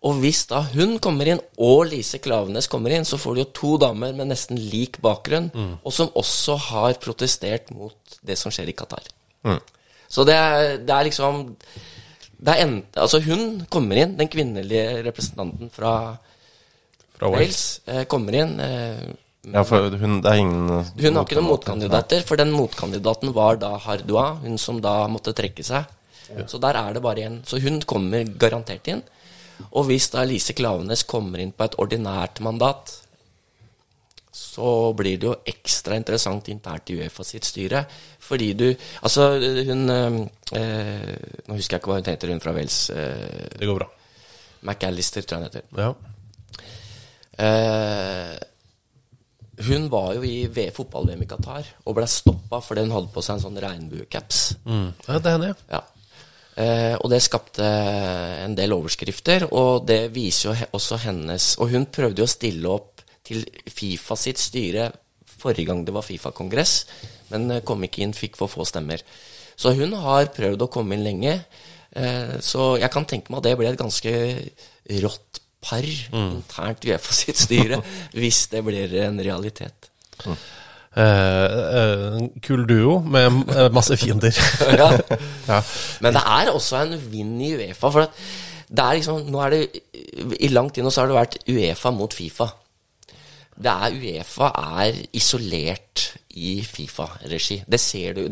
[0.04, 3.52] Og hvis da hun kommer inn, og Lise Klavenes kommer inn, så får du jo
[3.56, 5.48] to damer med nesten lik bakgrunn,
[5.80, 9.08] og som også har protestert mot det som skjer i Qatar.
[10.12, 11.46] Så det er, det er liksom
[12.44, 16.18] det er en, Altså, hun kommer inn, den kvinnelige representanten fra,
[17.16, 17.40] Fra Wales.
[17.40, 18.60] Wales, eh, kommer inn.
[18.60, 19.06] Eh,
[19.44, 23.58] ja, for hun, det er ingen hun har ikke noen motkandidater, for den motkandidaten var
[23.60, 25.90] da Hardua, hun som da måtte trekke seg.
[26.48, 27.42] Så der er det bare én.
[27.46, 29.04] Så hun kommer garantert inn.
[29.76, 32.96] Og hvis da Lise Klavenes kommer inn på et ordinært mandat,
[34.34, 37.84] så blir det jo ekstra interessant internt i Uefa sitt styre.
[38.20, 38.66] Fordi du
[39.04, 39.28] Altså,
[39.68, 40.18] hun eh,
[41.46, 42.80] Nå husker jeg ikke hva hun heter, hun fra Wales.
[42.90, 43.90] Eh, Det går bra.
[44.64, 45.64] McAllister, tror jeg hun heter.
[45.78, 45.94] Ja.
[47.38, 48.34] Eh,
[49.68, 53.38] hun var jo i fotball-VM i Qatar og ble stoppa fordi hun hadde på seg
[53.38, 54.40] en sånn regnbuecaps.
[55.08, 55.78] ja, det hender, ja.
[55.78, 55.84] Ja.
[56.54, 61.72] Eh, og det skapte en del overskrifter, og det viser jo he også hennes Og
[61.72, 63.42] hun prøvde jo å stille opp til
[63.74, 64.92] Fifa sitt styre
[65.44, 66.74] forrige gang det var Fifa-kongress,
[67.34, 69.04] men eh, kom ikke inn, fikk for få stemmer.
[69.60, 71.38] Så hun har prøvd å komme inn lenge.
[71.94, 74.14] Eh, så jeg kan tenke meg at det ble et ganske
[75.04, 77.82] rått par internt i Uefa sitt styre,
[78.20, 79.90] hvis det blir en realitet.
[80.94, 84.34] Eh, eh, en kul duo med eh, masse fiender.
[84.82, 84.92] ja.
[85.52, 85.62] ja.
[86.06, 87.90] Men det er også en vinn i Uefa.
[87.90, 88.20] For at
[88.74, 89.64] det er liksom, nå er det,
[90.40, 92.52] I lang tid nå så har det vært Uefa mot Fifa.
[93.54, 97.60] Det er Uefa er isolert i Fifa-regi.
[97.70, 97.80] Det,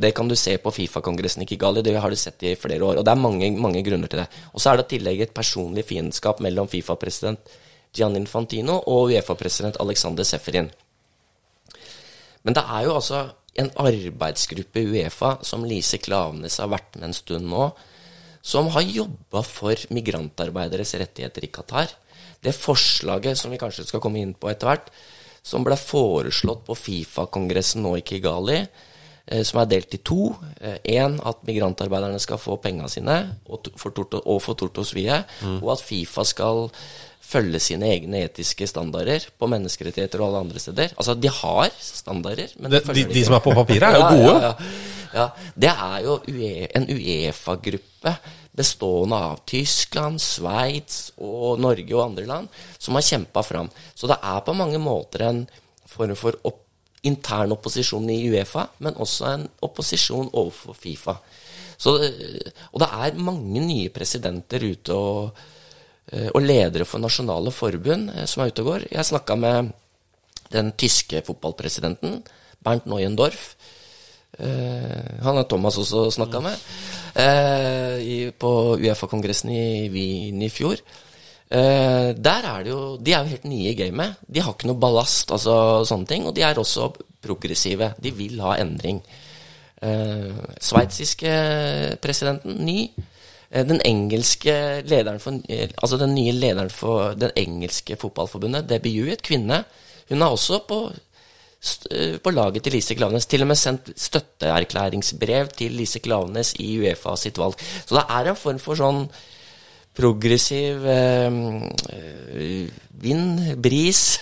[0.01, 1.83] det kan du se på Fifa-kongressen i Kigali.
[1.85, 2.99] Det har du sett i flere år.
[2.99, 4.29] Og det er mange, mange grunner til det.
[4.53, 7.53] Og så er det i tillegg et personlig fiendskap mellom Fifa-president
[7.93, 10.71] Gian Infantino og Uefa-president Alexander Seferin.
[12.41, 13.21] Men det er jo altså
[13.61, 17.67] en arbeidsgruppe Uefa som Lise Klavenes har vært med en stund nå,
[18.41, 21.91] som har jobba for migrantarbeideres rettigheter i Qatar.
[22.43, 24.87] Det forslaget som vi kanskje skal komme inn på etter hvert,
[25.43, 28.59] som ble foreslått på Fifa-kongressen nå i Kigali,
[29.27, 30.35] eh, som er delt i to.
[30.85, 35.23] Én at migrantarbeiderne skal få penga sine, og for Torto- og for Tortos Vie,
[35.61, 36.69] og at Fifa skal
[37.31, 40.89] følge sine egne etiske standarder på menneskerettigheter og alle andre steder.
[40.97, 44.09] Altså, de har standarder, men Det- de, de- de som er på papiret, er jo
[44.17, 44.41] gode.
[44.41, 44.53] Ja, ja.
[45.13, 48.17] ja, det er jo UE, en Uefa-gruppe
[48.51, 53.69] bestående av Tyskland, Sveits og Norge og andre land som har kjempa fram.
[53.95, 55.45] Så det er på mange måter en
[55.87, 56.59] form for opp,
[57.07, 61.15] intern opposisjon i Uefa, men også en opposisjon overfor Fifa.
[61.81, 65.39] Så, og det er mange nye presidenter ute og,
[66.11, 68.85] eh, og ledere for nasjonale forbund eh, som er ute og går.
[68.91, 69.71] Jeg snakka med
[70.53, 72.19] den tyske fotballpresidenten,
[72.61, 73.55] Bernt Neuendorf.
[74.41, 76.57] Eh, han har Thomas også snakka med
[77.15, 80.81] eh, i, på Uefa-kongressen i Wien i fjor.
[81.51, 84.17] Eh, der er det jo De er jo helt nye i gamet.
[84.25, 86.25] De har ikke noe ballast, altså sånne ting.
[86.25, 86.89] Og de er også
[87.21, 87.93] progressive.
[88.01, 89.01] De vil ha endring.
[89.81, 91.35] Eh, Sveitsiske
[92.01, 92.89] presidenten, ny.
[93.51, 94.53] Den engelske
[94.87, 95.41] lederen for
[95.83, 99.65] Altså den nye lederen for det engelske fotballforbundet, Debbie Hewitt, kvinne,
[100.07, 100.85] hun er også på
[102.23, 103.29] på laget til Lise Klaveness.
[103.29, 107.59] Til og med sendt støtteerklæringsbrev til Lise Klaveness i Uefa sitt valg.
[107.85, 109.05] Så det er en form for sånn
[109.97, 111.27] progressiv eh,
[111.91, 112.67] eh,
[113.01, 114.19] vind, bris,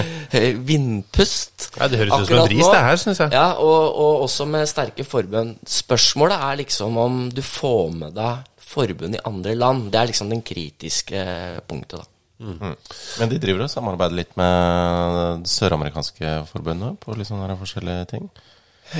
[0.68, 1.70] vindpust.
[1.78, 2.74] Ja, det høres ut som en bris, nå.
[2.74, 3.34] det her, synes jeg.
[3.34, 5.56] Ja, og, og også med sterke forbund.
[5.66, 9.88] Spørsmålet er liksom om du får med deg forbund i andre land.
[9.92, 11.24] Det er liksom den kritiske
[11.66, 12.17] punktet, da.
[12.38, 12.76] Mm.
[13.18, 18.28] Men de driver og samarbeider litt med det søramerikanske forbundet på litt sånne forskjellige ting?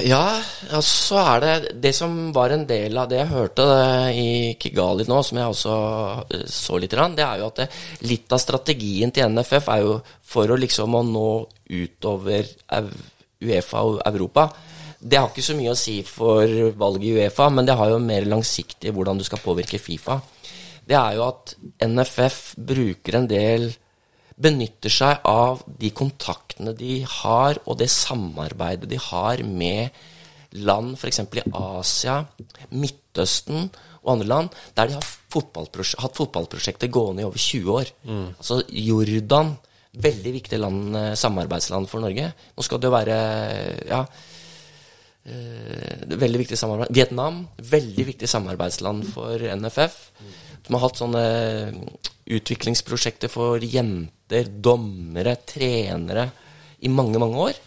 [0.05, 0.37] Ja,
[0.77, 4.31] og så er det Det som var en del av det jeg hørte det, i
[4.61, 5.77] Kigali nå, som jeg også
[6.35, 7.69] eh, så litt, det er jo at det,
[8.05, 9.95] litt av strategien til NFF er jo
[10.29, 11.31] for å liksom å nå
[11.73, 12.51] utover
[13.41, 14.49] Uefa og Europa.
[14.99, 16.45] Det har ikke så mye å si for
[16.77, 20.19] valget i Uefa, men det har jo mer langsiktig hvordan du skal påvirke Fifa.
[20.89, 23.69] Det er jo at NFF bruker en del
[24.39, 29.91] benytter seg av de kontaktene de har, og det samarbeidet de har med
[30.65, 31.21] land f.eks.
[31.21, 32.23] i Asia,
[32.71, 33.69] Midtøsten
[34.05, 37.93] og andre land, der de har fotballprosje hatt fotballprosjekter gående i over 20 år.
[38.39, 39.53] Altså Jordan,
[39.99, 42.33] veldig viktig land, eh, samarbeidsland for Norge.
[42.57, 43.19] Nå skal det jo være
[43.91, 44.03] ja,
[45.27, 46.95] eh, veldig viktig samarbeid.
[46.95, 49.99] Vietnam, veldig viktig samarbeidsland for NFF.
[50.67, 51.25] Som har hatt sånne
[52.39, 56.29] utviklingsprosjekter for jenter, dommere, trenere
[56.85, 57.63] i mange, mange år.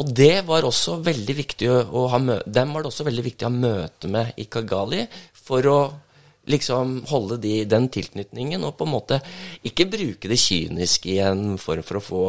[0.00, 3.50] Og det var også veldig viktig å ha dem var det også veldig viktig å
[3.50, 5.02] ha møte med i Kagali
[5.36, 5.80] for å
[6.50, 9.20] liksom holde de, den tilknytningen og på en måte
[9.66, 12.22] ikke bruke det kynisk i en form for å få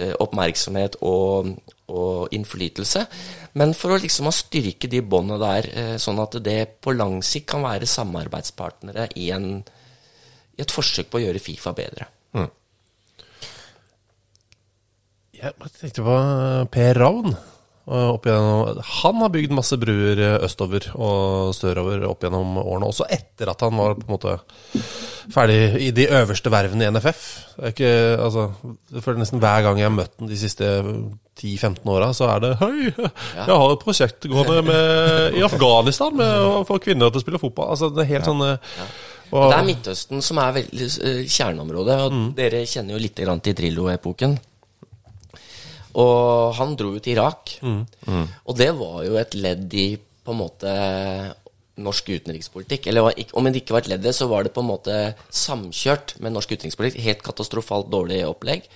[0.00, 1.52] eh, oppmerksomhet og,
[1.86, 3.04] og innflytelse,
[3.60, 7.50] men for å liksom styrke de båndene der, eh, sånn at det på lang sikt
[7.54, 9.60] kan være samarbeidspartnere i, en,
[10.56, 12.10] i et forsøk på å gjøre Fifa bedre.
[15.36, 16.16] Jeg tenkte på
[16.72, 17.34] Per Ravn.
[17.86, 22.88] og Opp igjennom, han har bygd masse bruer eh, østover og sørover opp gjennom årene,
[22.88, 24.32] også etter at han var på en måte
[25.30, 27.22] ferdig i de øverste vervene i NFF.
[27.70, 28.48] Ikke, altså,
[28.90, 30.72] jeg føler nesten hver gang jeg har møtt ham de siste
[31.36, 36.32] 10-15 åra, så er det Hei, jeg har et prosjekt gående med, i Afghanistan med
[36.52, 37.74] å få kvinner til å spille fotball.
[37.74, 38.58] Altså, det er helt sånn og-
[39.50, 43.56] Det er Midtøsten som er veldig eh, kjerneområdet, og dere kjenner jo litt grann til
[43.58, 44.36] Drillo-epoken.
[45.96, 47.54] Og han dro jo til Irak,
[48.44, 49.86] og det var jo et ledd i
[50.26, 50.72] på en måte
[51.80, 52.86] norsk utenrikspolitikk.
[52.90, 54.96] Eller om det ikke var et ledd i det, så var det på en måte
[55.32, 57.00] samkjørt med norsk utenrikspolitikk.
[57.04, 58.68] Helt katastrofalt dårlig opplegg.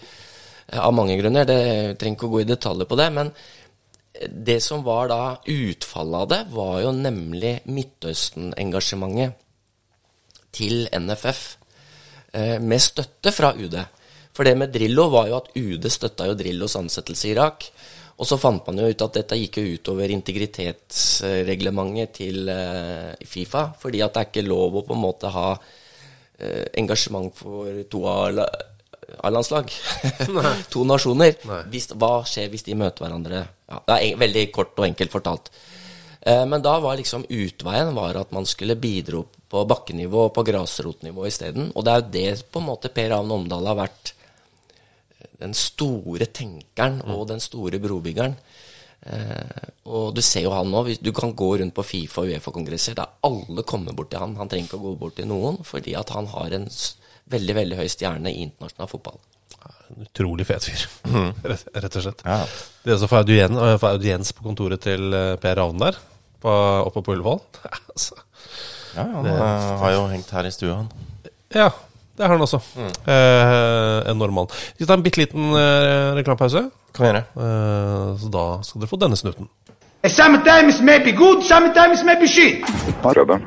[0.79, 1.45] Av mange grunner.
[1.49, 1.61] Det
[1.99, 3.09] trenger ikke å gå i detaljer på det.
[3.17, 3.33] Men
[4.29, 9.33] det som var da utfallet av det, var jo nemlig Midtøsten-engasjementet
[10.55, 11.41] til NFF
[12.35, 13.77] eh, med støtte fra UD.
[14.35, 17.59] For det med Drillo var jo at UD støtta jo Drillos ansettelse i Irak.
[18.21, 23.63] Og så fant man jo ut at dette gikk jo utover integritetsreglementet til eh, Fifa.
[23.81, 27.99] Fordi at det er ikke lov å på en måte ha eh, engasjement for to
[28.11, 28.49] A-
[29.19, 29.73] A-landslag.
[30.73, 31.35] to nasjoner.
[31.73, 33.43] Hvis, hva skjer hvis de møter hverandre?
[33.71, 35.51] Ja, det er veldig kort og enkelt fortalt.
[36.21, 40.45] Eh, Men da var liksom utveien var at man skulle bidra på bakkenivå og på
[40.47, 41.73] grasrotnivå isteden.
[41.75, 44.15] Og det er jo det på en måte Per Avn Omdal har vært
[45.41, 48.37] den store tenkeren og den store brobyggeren.
[49.01, 50.85] Eh, og du ser jo han nå.
[51.01, 54.37] Du kan gå rundt på Fifa og Uefa-kongresser der alle kommer bort til han.
[54.37, 56.69] Han trenger ikke å gå bort til noen, fordi at han har en
[57.31, 59.21] veldig veldig høy stjerne i internasjonal fotball.
[59.91, 60.87] En utrolig fet fyr,
[61.51, 62.25] rett, rett og slett.
[62.25, 62.39] Ja.
[62.87, 65.99] Det å få audiens på kontoret til eh, Per Ravn der,
[66.41, 67.41] på, oppe på Ullevål
[67.93, 68.17] altså.
[68.97, 69.35] Ja, han det,
[69.83, 71.31] har jo hengt her i stua, han.
[71.55, 71.69] Ja,
[72.17, 72.61] det har han også.
[72.79, 74.51] Eh, en nordmann.
[74.77, 76.67] Vi skal ta en bitte liten eh, reklamepause.
[76.97, 77.23] Kan gjøre.
[77.47, 79.49] Eh, så da skal dere få denne snuten.
[80.09, 82.65] Sometimes may be good, sometimes may be shit.
[83.03, 83.47] Grabben.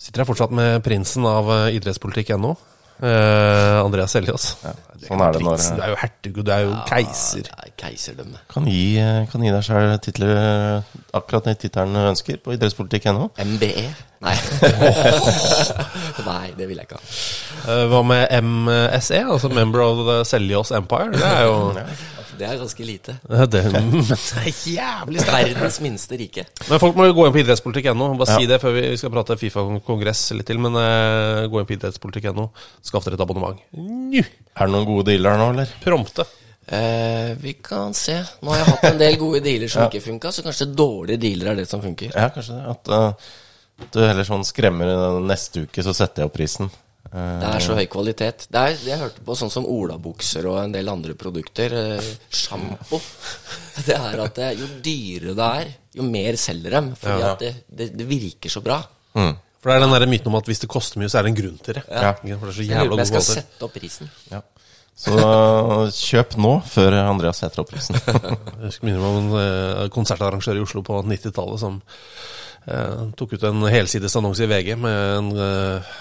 [0.00, 2.54] Sitter jeg fortsatt med prinsen av eh, idrettspolitikk.no.
[3.00, 4.46] Eh, Andreas Seljås.
[5.00, 7.42] Du sånn er det når- Du er jo hertug, du er jo keiser.
[7.48, 8.40] Det er keiserdømme.
[8.52, 10.82] Kan gi, eh, kan gi deg sjøl titler eh,
[11.16, 13.30] akkurat den tittelen du ønsker på idrettspolitikk.no.
[13.40, 13.86] MBE?
[14.20, 14.34] Nei.
[16.28, 17.04] Nei, det vil jeg ikke ha.
[17.72, 21.12] Eh, hva med MSE, altså Member of the Seljås Empire?
[21.16, 21.56] Det er jo
[22.40, 23.16] Det er ganske lite.
[23.52, 25.50] det, det er jævlig sterkt.
[25.52, 26.46] Verdens minste rike.
[26.70, 28.10] Men folk må jo gå inn på idrettspolitikk.no.
[28.20, 30.60] Bare si det før vi skal prate Fifa-kongress litt til.
[30.62, 32.50] Men uh, gå inn på idrettspolitikk.no.
[32.86, 33.60] Skaff dere et abonnement.
[33.76, 34.22] Nju!
[34.24, 35.76] Er det noen gode dealer nå, eller?
[35.84, 36.26] Prompte.
[36.66, 38.16] Eh, vi kan se.
[38.40, 41.52] Nå har jeg hatt en del gode dealer som ikke funka, så kanskje dårlige dealer
[41.52, 42.12] er det som funker.
[42.14, 42.74] Ja, kanskje det.
[42.74, 46.70] At, uh, du heller sånn skremmer eh, neste uke, så setter jeg opp prisen.
[47.12, 48.46] Eh, Det er så høy kvalitet.
[48.50, 51.72] Det er, jeg hørte på sånn som olabukser og en del andre produkter.
[51.96, 53.00] Eh, Sjampo.
[53.86, 56.90] Det er at det, jo dyrere det er, jo mer selger dem.
[57.00, 57.32] Fordi Ja.
[57.32, 58.82] at det, det, det virker så bra.
[59.14, 61.32] For det er den der myten om at hvis det koster mye, så er det
[61.34, 61.82] en grunn til det.
[61.90, 62.12] Ja.
[62.14, 64.10] For det er så jævla god jeg skal sette opp prisen.
[64.30, 64.40] Ja.
[65.00, 67.96] Så eh, kjøp nå, før Andreas setter opp prisen.
[68.04, 71.78] Jeg husker minner om en eh, konsertarrangør i Oslo på 90-tallet som
[72.68, 75.94] eh, tok ut en helsides annonse i VG med en eh,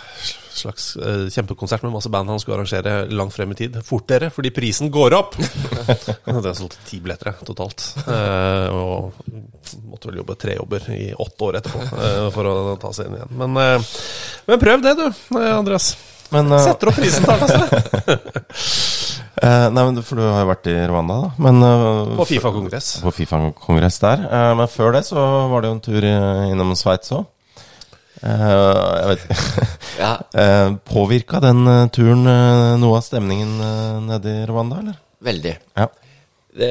[0.59, 3.79] slags uh, kjempekonsert med masse band han skulle arrangere langt frem i tid.
[3.85, 5.37] Fort dere, fordi prisen går opp!
[5.39, 7.87] det er solgt ti billetter totalt.
[8.05, 9.25] Uh, og
[9.89, 13.19] måtte vel jobbe tre jobber i åtte år etterpå uh, for å ta seg inn
[13.19, 13.35] igjen.
[13.43, 13.59] Men,
[14.49, 15.07] men prøv det, du,
[15.39, 15.93] Andreas.
[16.29, 17.33] Men, Setter opp prisen, da
[19.41, 21.31] eh, nei, men For du har jo vært i Rwanda, da.
[21.41, 22.91] Men, uh, På Fifa-kongress.
[23.01, 24.25] På Fifa-kongress der.
[24.29, 27.25] Uh, men før det så var det jo en tur i- innom Sveits òg.
[28.23, 29.67] Jeg vet ikke
[29.99, 30.11] Ja.
[30.39, 34.99] uh, Påvirka den eh, turen eh, noe av stemningen eh, nede i Rwanda, eller?
[35.23, 35.53] Veldig.
[35.75, 35.87] Ja.
[36.59, 36.69] Det,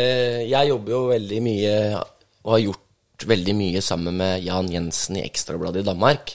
[0.48, 1.74] jeg jobber jo veldig mye,
[2.44, 6.34] og har gjort veldig mye sammen med Jan Jensen i Ekstrabladet i Danmark.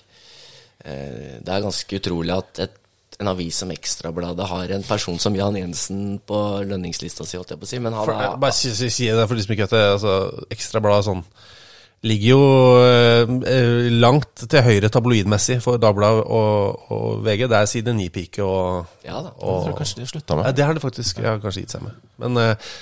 [0.84, 2.80] Uh, Det er ganske utrolig at et,
[3.21, 7.62] en avis som Ekstrabladet har en person som Jan Jensen på lønningslista si, holdt jeg
[7.62, 7.82] på å si.
[7.82, 9.84] Men han For, er, bare si, si, si det for de som ikke vet det.
[9.97, 10.15] Altså,
[10.54, 11.26] Ekstrabladet sånn
[12.03, 12.45] ligger jo
[12.83, 17.45] eh, langt til høyre tabloidmessig for Dagbladet og, og VG.
[17.47, 19.31] Det er side 9-pike og, Ja da.
[19.31, 21.77] Jeg tror og kanskje de slutta ja, med Det har det faktisk ja, kanskje gitt
[21.77, 22.01] seg med.
[22.23, 22.73] Men eh,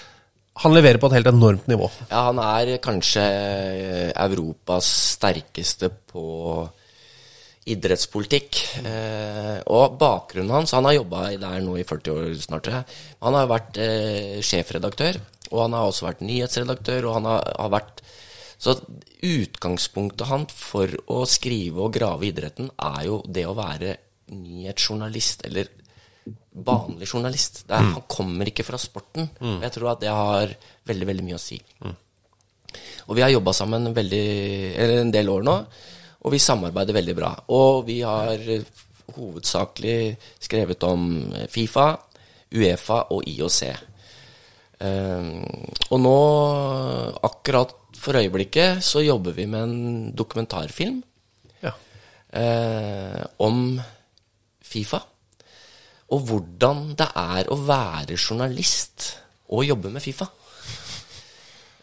[0.62, 1.88] han leverer på et helt enormt nivå.
[2.10, 6.26] Ja, han er kanskje eh, Europas sterkeste på
[7.72, 8.58] idrettspolitikk.
[8.82, 12.72] Eh, og bakgrunnen hans Han har jobba der nå i 40 år snart.
[13.22, 17.74] Han har vært eh, sjefredaktør, og han har også vært nyhetsredaktør, og han har, har
[17.78, 18.02] vært
[18.62, 18.76] Så
[19.26, 23.96] utgangspunktet han for å skrive og grave i idretten, er jo det å være
[24.32, 25.72] nyhetsjournalist, eller
[26.52, 27.64] vanlig journalist.
[27.68, 29.30] Er, Han kommer ikke fra sporten.
[29.42, 29.60] Mm.
[29.66, 30.54] Jeg tror at det har
[30.88, 31.58] veldig, veldig mye å si.
[33.10, 34.28] Og vi har jobba sammen veldig,
[34.78, 35.58] eller en del år nå,
[36.22, 37.32] og vi samarbeider veldig bra.
[37.58, 38.46] Og vi har
[39.16, 41.08] hovedsakelig skrevet om
[41.50, 41.96] Fifa,
[42.52, 43.62] Uefa og IOC.
[44.82, 45.30] Eh,
[45.92, 46.16] og nå,
[47.28, 51.04] akkurat for øyeblikket, så jobber vi med en dokumentarfilm
[51.62, 51.74] Ja.
[52.34, 53.80] eh, om
[54.64, 55.02] Fifa.
[56.12, 59.18] og hvordan det er å være journalist
[59.50, 60.28] og jobbe med Fifa.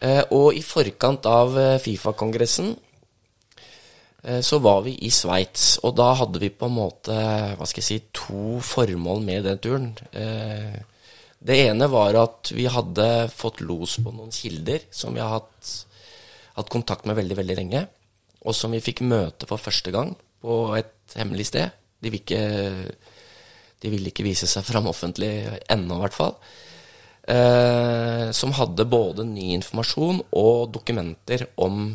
[0.01, 2.69] Eh, og i forkant av eh, Fifa-kongressen
[4.23, 7.15] eh, så var vi i Sveits, og da hadde vi på en måte
[7.57, 9.89] hva skal jeg si, to formål med den turen.
[10.13, 10.77] Eh,
[11.39, 15.69] det ene var at vi hadde fått los på noen kilder som vi har hatt,
[16.57, 17.85] hatt kontakt med veldig, veldig lenge,
[18.43, 20.11] og som vi fikk møte for første gang
[20.43, 21.71] på et hemmelig sted.
[21.99, 22.41] De vil ikke,
[23.79, 25.31] de vil ikke vise seg fram offentlig
[25.71, 26.35] ennå, i hvert fall.
[27.29, 31.91] Eh, som hadde både ny informasjon og dokumenter om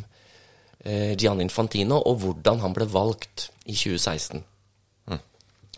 [0.85, 4.45] eh, Gianni Infantino og hvordan han ble valgt i 2016.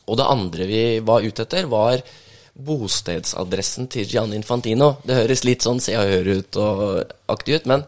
[0.06, 1.98] Og det andre vi var ute etter, var
[2.56, 4.96] bostedsadressen til Gianni Infantino.
[5.04, 6.82] Det høres litt sånn Se og Hør ut og
[7.32, 7.84] aktig ut, men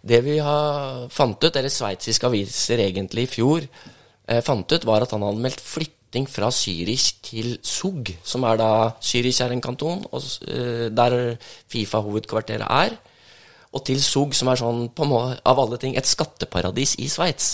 [0.00, 5.04] det vi har fant ut, eller sveitsiske aviser egentlig i fjor eh, fant ut, var
[5.04, 8.70] at han hadde meldt flytting fra Zürich til Zug, som er da
[9.04, 11.36] Zürich er en kanton, og, eh, der
[11.72, 12.96] Fifa-hovedkvarteret er,
[13.70, 17.52] og til Zug, som er sånn, på en av alle ting, et skatteparadis i Sveits.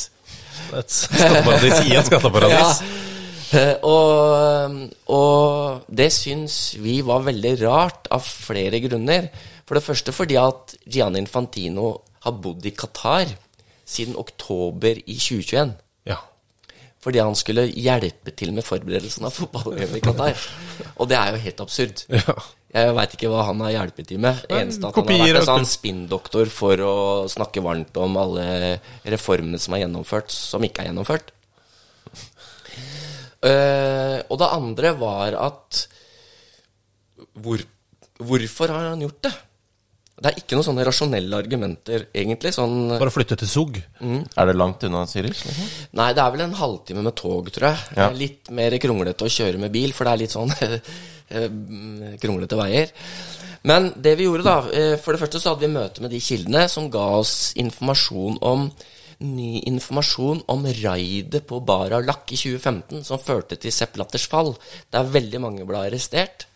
[0.72, 2.80] Et skatteparadis i et skatteparadis.
[2.86, 3.15] Ja.
[3.54, 9.28] Eh, Og, og det syns vi var veldig rart av flere grunner.
[9.66, 11.92] For det første fordi at Gianni Infantino
[12.26, 13.30] har bodd i Qatar
[13.86, 15.74] siden oktober i 2021.
[16.10, 16.18] Ja.
[17.02, 20.46] Fordi han skulle hjelpe til med forberedelsen av fotball-VM i Qatar.
[20.98, 22.06] Og det er jo helt absurd.
[22.10, 22.34] Ja.
[22.76, 24.42] Jeg veit ikke hva han har hjulpet til med.
[24.52, 26.96] Eneste at han har vært en sånn spinndoktor for å
[27.30, 28.76] snakke varmt om alle
[29.06, 31.30] reformene som er gjennomført, som ikke er gjennomført.
[33.44, 35.82] Eh, og det andre var at
[37.36, 37.60] hvor,
[38.16, 39.34] Hvorfor har han gjort det?
[40.16, 42.54] Det er ikke noen sånne rasjonelle argumenter, egentlig.
[42.56, 43.76] Sånn, Bare flytte til Zug.
[44.00, 45.42] Er det langt unna Zürich?
[45.44, 45.66] Liksom?
[46.00, 47.82] Nei, det er vel en halvtime med tog, tror jeg.
[47.98, 48.06] Ja.
[48.16, 50.54] Litt mer kronglete å kjøre med bil, for det er litt sånn
[51.36, 52.96] eh, kronglete veier.
[53.68, 56.22] Men det vi gjorde, da eh, For det første så hadde vi møte med de
[56.22, 58.70] kildene som ga oss informasjon om
[59.24, 64.54] ny informasjon om raidet på Bara Lak i 2015, som førte til Sepp Latters fall,
[64.92, 66.46] der veldig mange ble arrestert.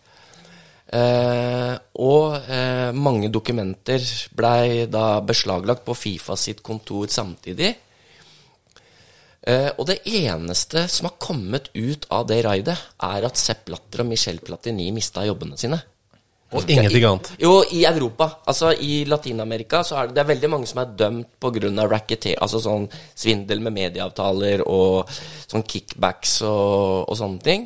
[0.91, 4.03] Eh, og eh, mange dokumenter
[4.35, 7.71] blei da beslaglagt på Fifa sitt kontor samtidig.
[9.41, 14.03] Eh, og det eneste som har kommet ut av det raidet, er at Sepp Latter
[14.03, 15.79] og Michel Platini mista jobbene sine.
[16.51, 17.29] Og ingenting annet.
[17.39, 18.27] Jo, i Europa.
[18.49, 21.71] Altså I Latin-Amerika så er det, det er veldig mange som er dømt pga.
[21.87, 25.07] racketeer, altså sånn svindel med medieavtaler og
[25.47, 27.65] sånn kickbacks og, og sånne ting.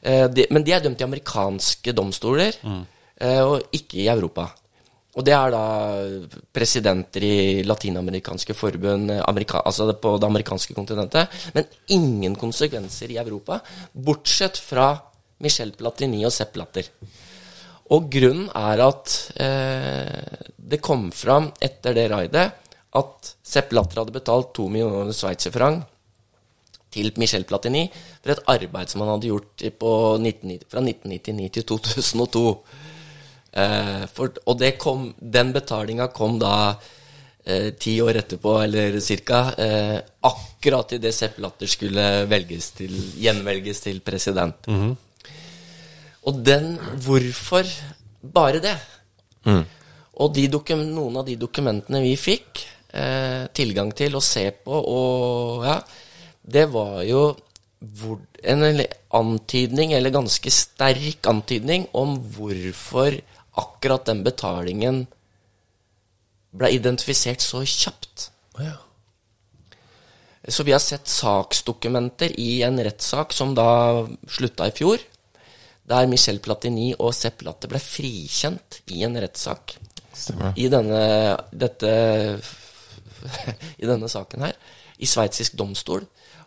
[0.00, 2.56] Eh, de, men de er dømt i amerikanske domstoler,
[3.20, 4.48] eh, og ikke i Europa.
[5.12, 5.64] Og det er da
[6.56, 7.36] presidenter i
[7.68, 11.28] latinamerikanske forbund, eh, amerika, altså på det amerikanske kontinentet.
[11.54, 13.60] Men ingen konsekvenser i Europa,
[13.92, 14.94] bortsett fra
[15.44, 16.88] Michel Platini og Sepp Latter.
[17.90, 22.46] Og grunnen er at eh, det kom fram etter det raidet
[22.92, 25.88] at Sepp Latter hadde betalt to millioner sveitserfranc
[26.92, 27.86] til Michel Platini
[28.20, 32.46] for et arbeid som han hadde gjort på 1990, fra 1999 til 2002.
[33.52, 36.74] Eh, for, og kom, den betalinga kom da
[37.44, 42.06] eh, ti år etterpå, eller cirka, eh, akkurat idet Sepp Latter skulle
[42.76, 44.68] til, gjenvelges til president.
[46.28, 47.66] Og den Hvorfor
[48.22, 48.76] bare det?
[50.22, 50.46] Og de
[50.92, 52.62] noen av de dokumentene vi fikk
[52.94, 55.78] eh, tilgang til å se på, og ja,
[56.42, 57.24] det var jo
[57.82, 58.62] hvor, en
[59.18, 63.18] antydning, eller ganske sterk antydning, om hvorfor
[63.58, 65.02] akkurat den betalingen
[66.52, 68.28] ble identifisert så kjapt.
[68.60, 68.76] Ja.
[70.48, 75.02] Så vi har sett saksdokumenter i en rettssak som da slutta i fjor,
[75.92, 79.76] der Michel Platini og Sepp Latte ble frikjent i en rettssak.
[80.56, 81.02] I denne,
[81.52, 81.92] dette,
[83.82, 84.56] I denne saken her,
[85.02, 86.04] i sveitsisk domstol,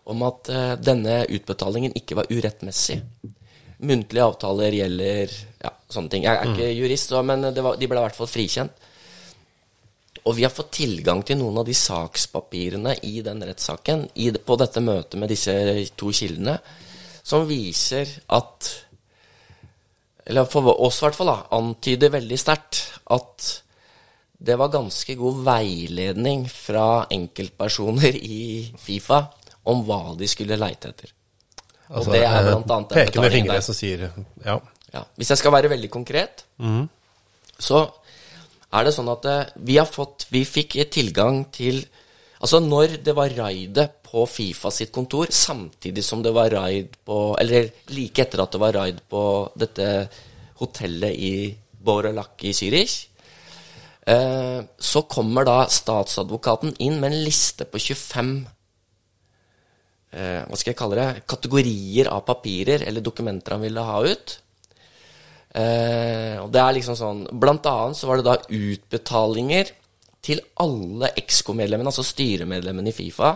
[0.10, 3.00] om at eh, denne utbetalingen ikke var urettmessig.
[3.86, 6.26] Muntlige avtaler gjelder ja, sånne ting.
[6.28, 8.86] Jeg er ikke jurist, så, men det var, de ble i hvert fall frikjent.
[10.26, 14.08] Og vi har fått tilgang til noen av de sakspapirene i den rettssaken
[14.46, 15.54] på dette møtet med disse
[15.98, 16.56] to kildene,
[17.26, 18.72] som viser at
[20.26, 22.82] Eller for oss i hvert fall, da, antyder veldig sterkt
[23.14, 23.50] at
[24.46, 28.40] det var ganske god veiledning fra enkeltpersoner i
[28.82, 29.22] Fifa
[29.72, 31.14] om hva de skulle leite etter.
[31.90, 34.58] Og Altså, det er eh, blant annet Peke med fingre som sier ja.
[34.96, 35.04] Ja.
[35.20, 36.46] Hvis jeg skal være veldig konkret,
[37.62, 37.84] så
[38.74, 41.84] er det sånn at eh, vi har fått Vi fikk tilgang til
[42.46, 47.34] Altså når det var raidet på Fifa sitt kontor, samtidig som det var raid på
[47.42, 49.22] Eller like etter at det var raid på
[49.58, 49.88] dette
[50.60, 51.32] hotellet i
[51.86, 53.08] Boralak i Zürich,
[54.06, 58.30] eh, så kommer da statsadvokaten inn med en liste på 25
[60.14, 61.26] eh, Hva skal jeg kalle det?
[61.26, 64.38] Kategorier av papirer eller dokumenter han ville ha ut.
[65.50, 69.74] Eh, og det er liksom sånn Blant annet så var det da utbetalinger
[70.26, 73.36] til alle EXCO-medlemmene, altså styremedlemmene i Fifa,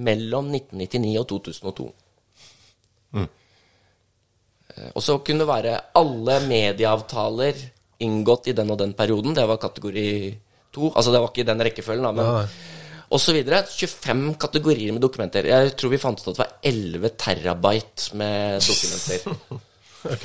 [0.00, 1.86] mellom 1999 og 2002.
[3.18, 3.28] Mm.
[4.76, 7.64] Eh, Og så kunne det være alle medieavtaler
[8.00, 9.34] inngått i den og den perioden.
[9.36, 10.04] Det var kategori
[10.72, 10.92] to.
[10.94, 12.44] Altså det var ikke i den rekkefølgen, da, men ja.
[13.10, 13.64] og så videre.
[13.66, 15.50] 25 kategorier med dokumenter.
[15.50, 19.20] Jeg tror vi fant ut at det var 11 terabyte med dokumenter.
[20.00, 20.22] Ok.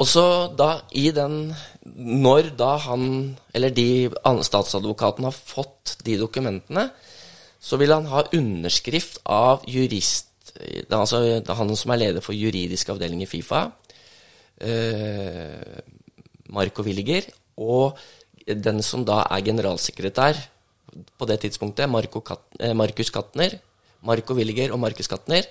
[0.00, 0.24] Og så
[0.56, 1.52] da i den
[1.84, 4.10] Når da han, eller de
[4.46, 6.90] statsadvokaten, har fått de dokumentene,
[7.60, 10.28] så vil han ha underskrift av jurist
[10.92, 13.70] Altså han som er leder for juridisk avdeling i Fifa,
[14.60, 15.78] eh,
[16.50, 17.96] Marco Williger, og
[18.46, 20.40] den som da er generalsekretær
[21.16, 23.56] på det tidspunktet, Marco Kat eh, Markus Katner,
[24.02, 25.46] Marco Williger og Markus Katner,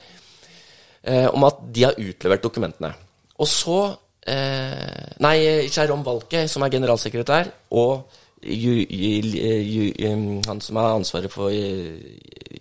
[1.03, 2.93] eh, om at de har utlevert dokumentene.
[3.39, 3.79] Og så
[4.27, 5.37] Nei,
[5.71, 8.09] Jérôme Valke, som er generalsekretær, og
[8.41, 11.99] ju, ju, ju, han som har ansvaret for eh,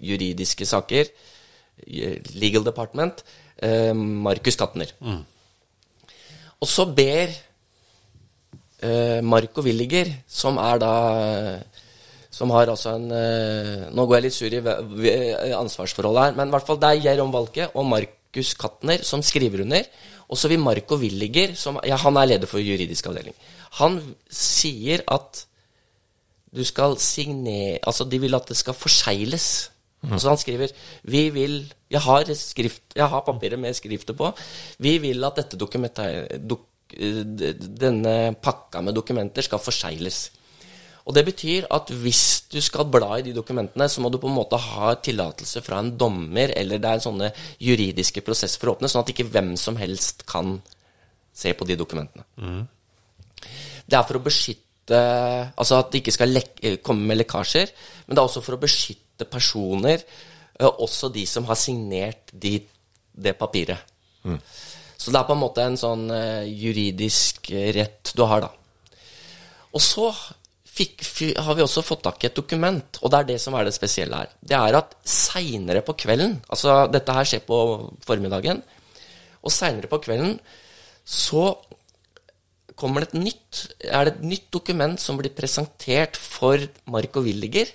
[0.01, 1.11] juridiske saker,
[1.87, 3.25] eh, Legal Department,
[3.57, 4.93] eh, Markus Katner.
[6.61, 7.31] Og så ber
[8.83, 10.95] eh, Marco Williger, som er da
[12.31, 16.51] Som har altså en eh, Nå går jeg litt sur i ansvarsforholdet her, men i
[16.51, 19.83] hvert fall det er Jérôme Valke og Markus Katner som skriver under.
[20.29, 23.37] Og så vil Marco Williger, som ja, han er leder for juridisk avdeling,
[23.81, 24.01] han
[24.33, 25.45] sier at
[26.55, 29.69] du skal signere Altså, de vil at det skal forsegles.
[30.17, 30.73] Så han skriver
[31.03, 31.59] Vi vil
[31.91, 34.31] Jeg har skrift Jeg har papiret med skriftet på.
[34.79, 36.65] Vi vil at dette dokumentet dok,
[36.95, 37.25] eh,
[37.83, 40.31] Denne pakka med dokumenter skal forsegles.
[41.09, 44.29] Og det betyr at hvis du skal bla i de dokumentene, så må du på
[44.29, 47.31] en måte ha tillatelse fra en dommer, eller det er sånne
[47.65, 50.59] juridiske prosesser for å åpne, sånn at ikke hvem som helst kan
[51.33, 52.27] se på de dokumentene.
[53.89, 57.73] Det er for å beskytte Altså at det ikke skal eh, komme med lekkasjer,
[58.07, 60.01] men det er også for å beskytte personer,
[60.57, 62.55] eh, også de som har signert de,
[63.13, 63.93] det papiret.
[64.97, 68.89] Så det er på en måte en sånn eh, juridisk rett du har, da.
[69.77, 70.09] Og så
[70.79, 71.05] fikk,
[71.43, 73.75] har vi også fått tak i et dokument, og det er det som er det
[73.77, 74.35] spesielle her.
[74.41, 77.59] Det er at seinere på kvelden, altså dette her skjer på
[78.07, 78.63] formiddagen,
[79.43, 80.37] og seinere på kvelden
[81.09, 81.51] så
[82.79, 87.71] kommer det et nytt, er det et nytt dokument som blir presentert for Marco Williger,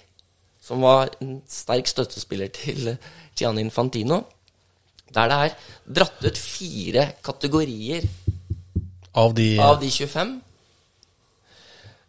[0.64, 2.94] som var en sterk støttespiller til
[3.36, 4.22] Gianni Infantino,
[5.14, 5.58] der det er
[6.00, 8.08] dratt ut fire kategorier
[9.14, 10.32] Av de av de 25.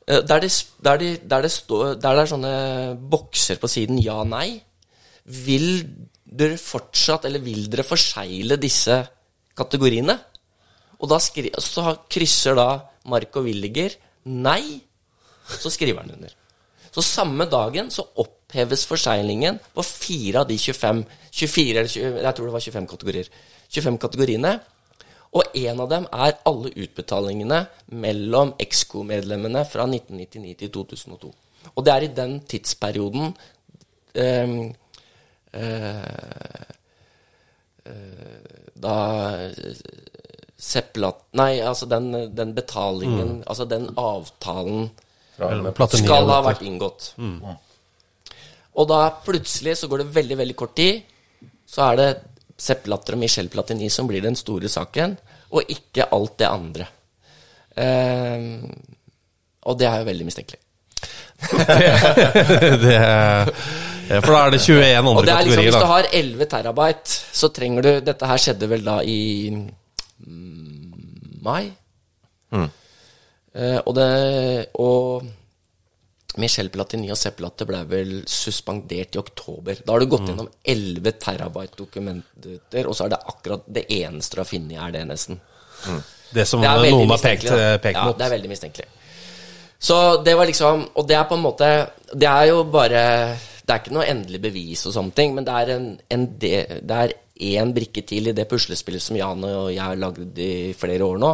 [0.07, 0.51] eh, Der det,
[0.85, 2.55] der, de, der, det står, der det er sånne
[3.11, 4.61] bokser på siden ja-nei.
[5.25, 5.85] Vil
[6.25, 9.01] dere fortsatt, eller vil dere forsegle disse
[9.57, 10.19] kategoriene?
[11.01, 12.69] Og da skri, så krysser da
[13.11, 14.81] Marco Williger nei,
[15.61, 16.33] så skriver han under.
[16.95, 21.03] Så samme dagen så oppheves forseglingen på fire av de 25
[21.35, 23.29] 24, eller 20, jeg tror det var 25 kategorier.
[23.75, 24.53] 25 kategoriene.
[25.35, 27.64] Og en av dem er alle utbetalingene
[27.99, 31.32] mellom EXCO-medlemmene fra 1999 til 2002.
[31.74, 33.32] Og det er i den tidsperioden
[34.20, 34.59] ehm,
[35.57, 36.64] eh,
[37.91, 38.51] eh,
[38.85, 38.97] Da
[39.49, 39.82] eh,
[41.35, 44.91] Nei, altså den, den betalingen Altså den avtalen
[45.35, 47.11] skal ha vært inngått.
[48.74, 51.03] Og da plutselig så går det veldig, veldig kort tid,
[51.66, 52.09] så er det
[52.59, 55.17] Sepp Latter og Michel Platini som blir den store saken,
[55.55, 56.87] og ikke alt det andre.
[57.81, 58.71] Ehm,
[59.65, 60.61] og det er jo veldig mistenkelig.
[62.85, 65.91] det ja, For da er det 21 andre Og det er liksom, kategorier, hvis du
[65.91, 71.65] har 11 terabyte, så trenger du Dette her skjedde vel da i mm, mai.
[73.55, 75.27] Eh, og det Og
[76.43, 79.78] Michel Platini og Sepp Latte ble vel suspendert i oktober.
[79.87, 84.35] Da har du gått gjennom 11 terabyte dokumenter, og så er det akkurat det eneste
[84.35, 85.41] du har funnet, er det, nesten.
[86.35, 88.18] Det som Det noen har pekt, mistenkelig, pekt ja, mot.
[88.18, 88.87] det er veldig mistenkelig.
[89.78, 91.66] Så det var liksom Og det er på en måte
[92.14, 93.01] Det er jo bare
[93.66, 96.80] Det er ikke noe endelig bevis og sånne ting, men det er en, en de-
[96.80, 97.12] Det er
[97.45, 101.18] én brikke til i det puslespillet som Jan og jeg har lagd i flere år
[101.18, 101.32] nå,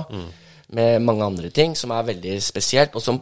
[0.73, 3.21] med mange andre ting, som er veldig spesielt, og som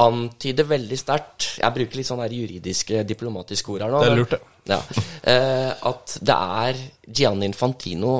[0.00, 4.02] antyder veldig sterkt Jeg bruker litt sånne juridiske, diplomatiske ord her nå.
[4.02, 4.40] Det er lurt, det.
[4.72, 4.80] Ja.
[5.24, 8.14] Eh, at det er Gianni Infantino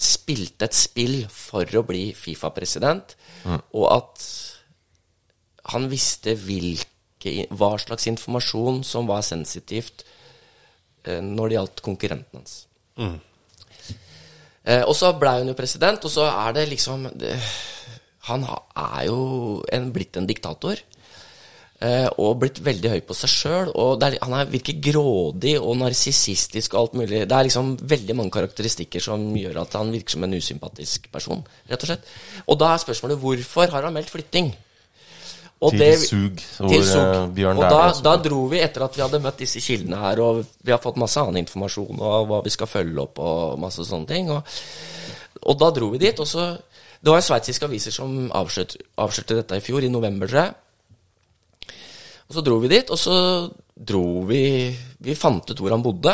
[0.00, 3.12] spilte et spill for å bli Fifa-president,
[3.76, 4.22] og at
[5.74, 10.06] han visste hvilke, hva slags informasjon som var sensitivt
[11.04, 12.56] eh, når det gjaldt konkurrenten hans.
[14.64, 17.36] Eh, og så blei hun jo president, og så er det liksom det,
[18.30, 19.20] Han er jo
[19.74, 20.80] en, blitt en diktator.
[21.80, 23.70] Eh, og blitt veldig høy på seg sjøl.
[24.20, 27.22] Han er, virker grådig og narsissistisk og alt mulig.
[27.24, 31.40] Det er liksom veldig mange karakteristikker som gjør at han virker som en usympatisk person,
[31.70, 32.10] rett og slett.
[32.46, 34.52] Og da er spørsmålet hvorfor har han meldt flytting?
[35.60, 36.36] Og Til det- Sug.
[36.58, 37.00] hvor, til Zug.
[37.00, 40.20] eh, Bjørn Og da, da dro vi etter at vi hadde møtt disse kildene her,
[40.24, 43.84] og vi har fått masse annen informasjon og hva vi skal følge opp og masse
[43.84, 44.30] sånne ting.
[44.32, 44.44] Og,
[45.42, 46.46] og da dro vi dit, og så
[47.00, 51.76] Det var sveitsiske aviser som avslørte, dette i fjor, i november, tror jeg.
[52.28, 53.14] Og så dro vi dit, og så
[53.74, 54.42] dro vi
[55.00, 56.12] Vi fant ut hvor han bodde.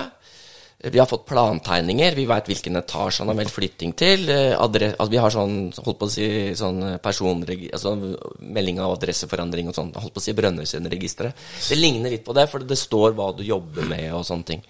[0.86, 4.28] Vi har fått plantegninger, vi veit hvilken etasje han har meldt flytting til.
[4.30, 7.64] eh, Adre, altså vi har sånn, holdt på å si, sånn personreg...
[7.72, 7.96] Altså
[8.38, 9.90] melding av adresseforandring og sånn.
[9.96, 11.42] Holdt på å si Brønnøysundregisteret.
[11.66, 14.62] Det ligner litt på det, for det står hva du jobber med og sånne ting.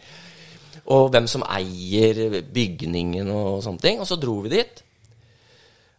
[0.95, 4.01] Og hvem som eier bygningen og sånne ting.
[4.01, 4.86] Og så dro vi dit.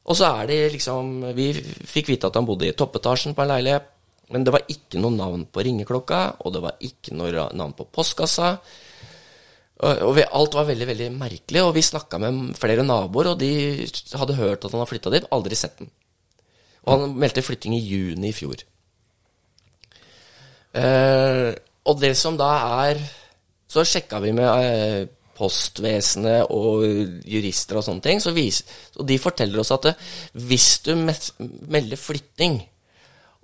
[0.07, 3.51] Og så er det liksom Vi fikk vite at han bodde i toppetasjen på en
[3.51, 3.93] leilighet.
[4.33, 7.85] Men det var ikke noe navn på ringeklokka, og det var ikke noe navn på
[7.95, 8.57] postkassa.
[9.77, 13.85] Og, vi, alt var veldig veldig merkelig, og vi snakka med flere naboer, og de
[14.17, 15.91] hadde hørt at han hadde flytta dit, aldri sett den.
[16.87, 18.63] Og han meldte flytting i juni i fjor.
[20.77, 21.51] Eh,
[21.87, 22.49] og det som da
[22.83, 22.99] er
[23.71, 26.83] Så sjekka vi med eh, postvesenet og
[27.29, 28.63] jurister og sånne ting, så vis,
[28.97, 29.93] og de forteller oss at det,
[30.49, 32.59] hvis du melder flytting,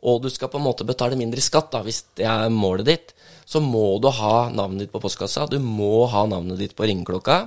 [0.03, 3.13] og du skal på en måte betale mindre skatt, da, hvis det er målet ditt,
[3.45, 7.37] så må du ha navnet ditt på postkassa, du må ha navnet ditt på ringeklokka,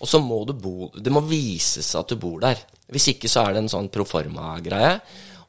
[0.00, 2.60] og så må du bo Det må vises at du bor der.
[2.92, 4.98] Hvis ikke så er det en sånn proforma-greie.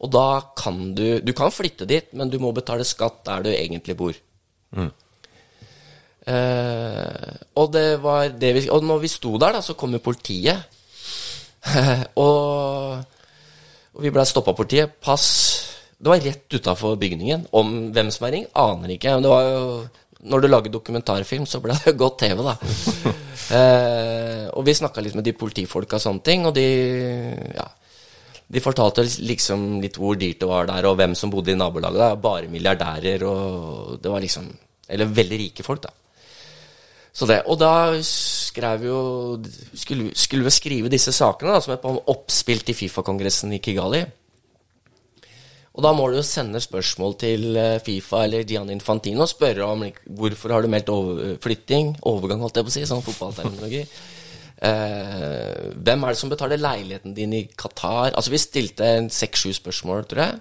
[0.04, 3.50] Og da kan du Du kan flytte dit, men du må betale skatt der du
[3.52, 4.14] egentlig bor.
[6.26, 10.02] Eh, og det var det vi Og når vi sto der, da, så kom jo
[10.02, 10.58] politiet.
[12.24, 12.98] og,
[13.94, 14.98] og vi blei stoppa av politiet.
[15.02, 15.28] Pass
[15.98, 17.48] Det var rett utafor bygningen.
[17.54, 19.14] Om hvem som er ringt, aner ikke.
[19.14, 19.70] Men det var jo
[20.26, 22.56] Når du lager dokumentarfilm, så ble det godt TV, da.
[23.58, 26.70] eh, og vi snakka litt med de politifolka og sånne ting, og de
[27.54, 27.68] Ja.
[28.46, 31.98] De fortalte liksom litt hvor dyrt det var der, og hvem som bodde i nabolaget.
[31.98, 32.10] Da.
[32.22, 34.50] Bare milliardærer, og det var liksom
[34.90, 35.94] Eller veldig rike folk, da.
[37.16, 39.02] Så det, og da skrev vi jo
[39.72, 44.04] Skulle, skulle vi skrive disse sakene da, som på oppspill til Fifa-kongressen i Kigali.
[45.76, 49.68] Og da må du jo sende spørsmål til eh, Fifa eller Gianni Infantino og spørre
[49.68, 49.84] om
[50.18, 53.82] hvorfor har du meldt over, flytting, overgang, holdt jeg på å si, sånn fotballterminologi.
[54.64, 58.14] Eh, hvem er det som betaler leiligheten din i Qatar?
[58.16, 60.40] Altså Vi stilte seks-sju spørsmål, tror jeg.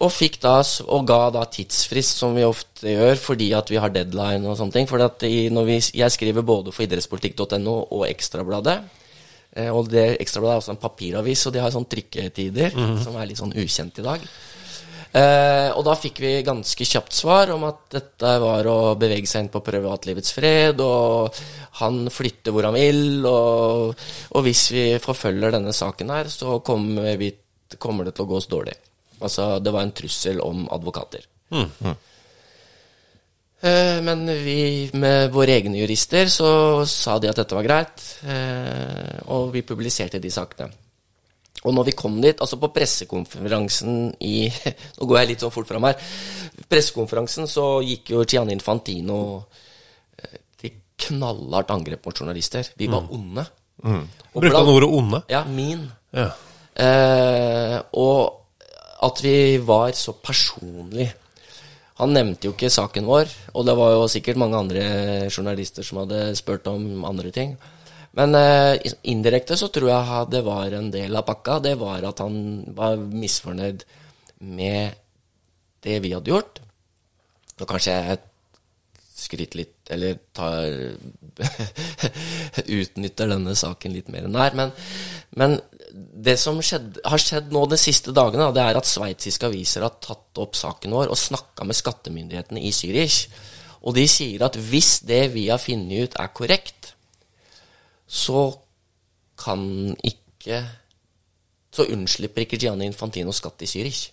[0.00, 0.54] Og, da,
[0.88, 4.72] og ga da tidsfrist, som vi ofte gjør, fordi at vi har deadline og sånne
[4.72, 4.88] ting.
[4.88, 8.78] For jeg skriver både for idrettspolitikk.no og Ekstrabladet.
[9.52, 12.72] Eh, og det Ekstrabladet er også en papiravis, og de har sånn trykketider
[13.04, 14.24] som er litt sånn ukjent i dag.
[15.10, 19.44] Eh, og da fikk vi ganske kjapt svar om at dette var å bevege seg
[19.44, 21.34] inn på privatlivets fred, og
[21.82, 27.18] han flytter hvor han vil, og, og hvis vi forfølger denne saken her, så kommer,
[27.18, 27.34] vi,
[27.76, 28.78] kommer det til å gå oss dårlig.
[29.20, 31.26] Altså, det var en trussel om advokater.
[33.62, 39.18] Eh, Men vi med våre egne jurister så sa de at dette var greit, eh,
[39.28, 40.70] og vi publiserte de sakene.
[41.60, 44.48] Og når vi kom dit, altså på pressekonferansen i
[44.96, 45.98] Nå går jeg litt sånn fort fram her.
[46.70, 49.18] Pressekonferansen så gikk jo Gianni Infantino
[50.16, 52.64] eh, til knallhardt angrep mot journalister.
[52.80, 53.44] Vi var onde.
[53.84, 54.06] Mm.
[54.32, 55.20] Brukte han ordet onde?
[55.28, 55.84] Ja, min.
[56.16, 56.30] Ja.
[56.80, 58.39] Eh, og
[59.00, 61.08] at vi var så personlig.
[62.00, 64.84] Han nevnte jo ikke saken vår, og det var jo sikkert mange andre
[65.28, 67.54] journalister som hadde spurt om andre ting.
[68.16, 71.60] Men eh, indirekte så tror jeg det var en del av pakka.
[71.62, 73.84] Det var at han var misfornøyd
[74.40, 74.96] med
[75.84, 76.60] det vi hadde gjort.
[77.60, 78.18] Og kanskje jeg
[79.20, 80.66] skryter litt, eller tar
[82.80, 84.56] Utnytter denne saken litt mer enn det er.
[84.58, 84.72] Men,
[85.40, 85.56] men
[85.94, 89.84] det som skjedde, har skjedd nå de siste dagene, da, det er at sveitsiske aviser
[89.86, 93.24] har tatt opp saken vår og snakka med skattemyndighetene i Zürich.
[93.80, 96.92] Og de sier at hvis det vi har funnet ut, er korrekt,
[98.06, 98.50] så
[99.40, 100.64] kan ikke
[101.70, 104.08] Så unnslipper ikke Gianni Infantino skatt i Zürich.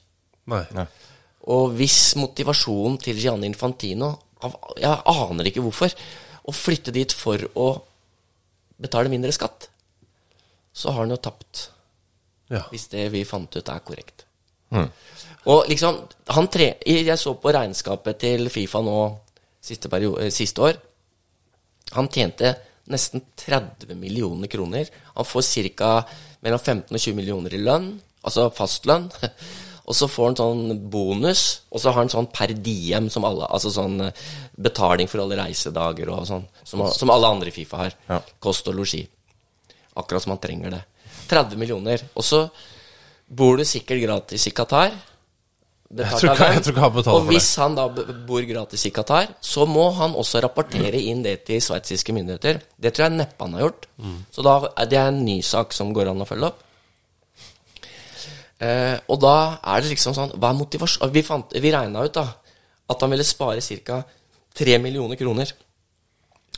[0.51, 0.83] Nei.
[1.49, 4.11] Og hvis motivasjonen til Gianni Infantino
[4.77, 5.93] Jeg aner ikke hvorfor.
[6.47, 7.67] Å flytte dit for å
[8.79, 9.69] betale mindre skatt,
[10.77, 11.69] så har han jo tapt.
[12.53, 12.61] Ja.
[12.71, 14.23] Hvis det vi fant ut, er korrekt.
[15.47, 16.01] Og liksom
[16.35, 18.97] han tre, Jeg så på regnskapet til Fifa nå
[19.63, 20.77] siste, perio- eh, siste år.
[21.95, 22.53] Han tjente
[22.87, 24.87] nesten 30 millioner kroner.
[25.15, 26.05] Han får ca.
[26.41, 29.09] mellom 15 og 20 millioner i lønn, altså fastlønn.
[29.87, 33.47] Og så får han sånn bonus, og så har han sånn per diem, som alle,
[33.47, 34.23] altså sånn eh,
[34.59, 37.95] betaling for alle reisedager og sånn, som, som alle andre i Fifa har.
[38.09, 38.17] Ja.
[38.43, 39.05] Kost og losji.
[39.95, 40.81] Akkurat som han trenger det.
[41.31, 42.03] 30 millioner.
[42.19, 42.43] Og så
[43.27, 44.91] bor du sikkert gratis i Qatar.
[45.87, 47.23] betalt tror ikke- jeg tror ikke han betaler for det.
[47.23, 47.87] Og hvis han da
[48.27, 52.61] bor gratis i Qatar, så må han også rapportere inn det til sveitsiske myndigheter.
[52.79, 53.85] Det tror jeg neppe han har gjort.
[54.03, 54.25] Mm.
[54.35, 56.63] Så da er en ny sak som går an å følge opp.
[58.57, 62.15] Eh, og da er det liksom sånn Hva er motivasjon Vi, fant, vi regna ut
[62.15, 62.23] da
[62.89, 63.99] at han ville spare ca.
[64.57, 65.51] 3 millioner kroner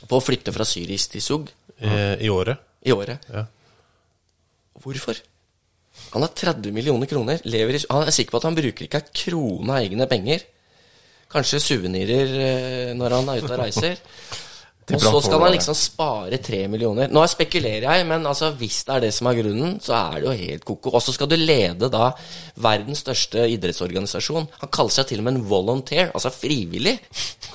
[0.08, 1.50] på å flytte fra Syris til Sug.
[1.76, 1.90] I,
[2.24, 2.62] I året.
[2.86, 3.26] i året.
[3.28, 3.42] Ja.
[4.80, 5.18] Hvorfor?
[6.14, 7.42] Han har 30 millioner kroner.
[7.44, 10.46] I, han er sikker på at han bruker ikke en krone av egne penger.
[11.30, 14.00] Kanskje suvenirer eh, når han er ute og reiser.
[14.96, 17.10] Og så skal han liksom spare 3 millioner.
[17.12, 20.26] Nå spekulerer jeg, men altså, hvis det er det som er grunnen, så er det
[20.28, 20.92] jo helt ko-ko.
[20.96, 22.10] Og så skal du lede da
[22.60, 24.48] verdens største idrettsorganisasjon.
[24.62, 26.96] Han kaller seg til og med en volunteer, altså frivillig.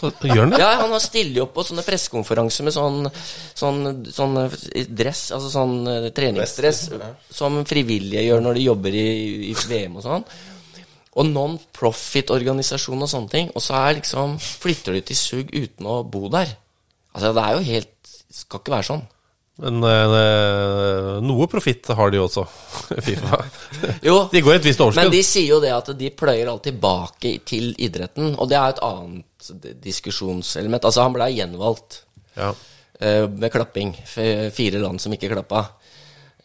[0.01, 0.61] Gjør han det?
[0.63, 3.11] Ja, han stiller jo opp på sånne pressekonferanser med sånn,
[3.57, 6.83] sånn, sånn eh, dress, altså sånn eh, treningsdress,
[7.33, 9.07] som frivillige gjør når de jobber i,
[9.51, 10.27] i VM og sånn.
[11.15, 13.49] Og non-profit-organisasjon og sånne ting.
[13.55, 16.51] Og så er liksom flytter du til Sug uten å bo der.
[17.16, 19.03] Altså, det er jo helt Skal ikke være sånn.
[19.63, 22.43] Men eh, noe profitt har de også,
[23.05, 23.38] Fifa.
[24.03, 27.38] Jo, De går et visst men de sier jo det at de pløyer alt tilbake
[27.47, 30.84] til idretten, og det er et annet diskusjonselement.
[30.84, 32.01] Altså, han blei gjenvalgt.
[32.36, 32.51] Ja.
[32.99, 33.95] eh, med klapping.
[34.03, 35.63] Fire land som ikke klappa.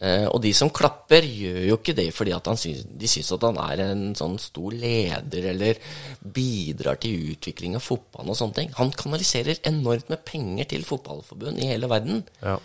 [0.01, 3.59] Eh, og de som klapper, gjør jo ikke det fordi syns, de syns at han
[3.61, 5.79] er en sånn stor leder eller
[6.21, 8.71] bidrar til utvikling av fotballen og sånne ting.
[8.79, 12.23] Han kanaliserer enormt med penger til fotballforbund i hele verden.
[12.41, 12.57] Ja.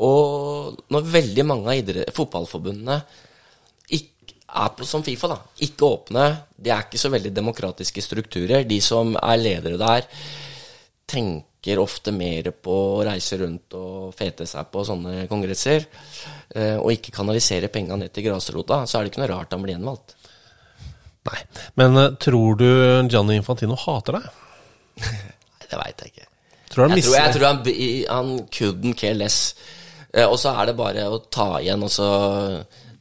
[0.00, 3.02] Og når veldig mange av fotballforbundene
[4.50, 6.24] er på, som Fifa, da, ikke åpne,
[6.58, 8.66] de er ikke så veldig demokratiske strukturer.
[8.68, 10.08] De som er ledere der,
[11.10, 11.46] tenker
[11.80, 15.84] ofte mer på å reise rundt og fete seg på sånne kongresser,
[16.54, 19.62] eh, og ikke kanalisere penga ned til grasrota, så er det ikke noe rart han
[19.62, 20.16] blir gjenvalgt.
[21.28, 21.40] Nei.
[21.76, 22.68] Men eh, tror du
[23.10, 24.30] Gianni Infantino hater deg?
[25.04, 26.28] Nei, det veit jeg ikke.
[26.70, 27.62] Tror Jeg tror, jeg tror han,
[28.08, 29.54] han couldn't care less.
[30.14, 32.08] Eh, og så er det bare å ta igjen, og så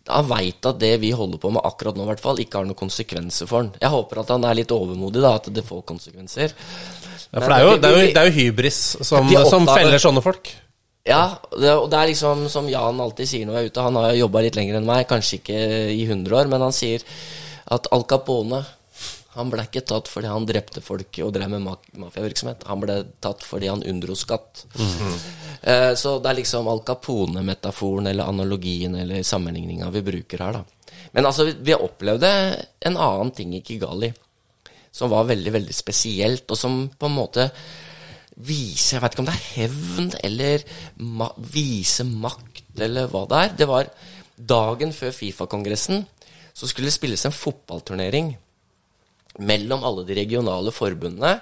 [0.10, 2.70] Han veit at det vi holder på med akkurat nå, i hvert fall, ikke har
[2.70, 3.74] noen konsekvenser for han.
[3.82, 6.56] Jeg håper at han er litt overmodig, da, at det får konsekvenser.
[6.56, 10.02] ja, For det er, jo, det, er jo, det er jo hybris som, som feller
[10.02, 10.52] sånne folk.
[11.08, 11.24] Ja,
[11.56, 13.86] det, og det er liksom som Jan alltid sier når jeg er ute.
[13.86, 15.62] Han har jobba litt lenger enn meg, kanskje ikke
[15.96, 17.06] i 100 år, men han sier
[17.70, 18.62] at Al Capone
[19.40, 22.66] han ble ikke tatt fordi han drepte folk og drev med ma- mafiavirksomhet.
[22.70, 24.66] Han ble tatt fordi han unndro skatt.
[25.64, 30.64] Eh, så det er liksom Al Capone-metaforen eller analogien eller sammenligninga vi bruker her, da.
[31.14, 32.30] Men altså, vi- vi opplevde
[32.86, 34.12] en annen ting i Kigali
[34.92, 37.50] som var veldig, veldig spesielt, og som på en måte
[38.40, 40.64] viser Jeg vet ikke om det er hevn eller
[40.98, 43.50] ma vise makt eller hva det er.
[43.60, 43.90] Det var
[44.40, 46.06] dagen før Fifa-kongressen,
[46.56, 48.38] så skulle det spilles en fotballturnering
[49.40, 51.38] mellom alle de regionale forbundene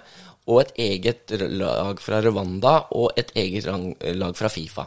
[0.47, 4.85] og et eget lag fra Rwanda og et eget lag fra Fifa.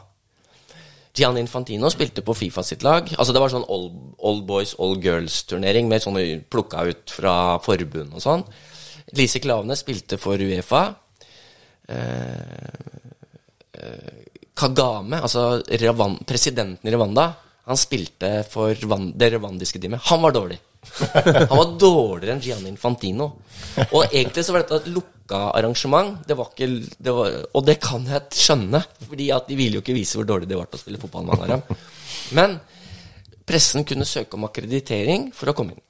[1.16, 3.08] Gian Infantino spilte på Fifa sitt lag.
[3.18, 7.34] Altså Det var sånn old, old boys, old girls-turnering med sånne plukka ut fra
[7.64, 8.46] forbund og sånn.
[9.18, 10.84] Lise Klavene spilte for Uefa.
[11.90, 12.70] Eh,
[13.74, 14.18] eh,
[14.54, 17.30] Kagame, altså Ravan, presidenten i Rwanda,
[17.66, 20.04] han spilte for Van, det rwandiske teamet.
[20.10, 20.58] Han var dårlig.
[20.80, 23.30] Han var dårligere enn Gianni Infantino.
[23.90, 26.16] Og egentlig så var dette et lukka arrangement.
[26.26, 29.84] Det var ikke, det var, og det kan jeg skjønne, fordi at de ville jo
[29.84, 31.86] ikke vise hvor dårlig det var til å spille fotball han der.
[32.38, 32.58] Men
[33.46, 35.86] pressen kunne søke om akkreditering for å komme inn.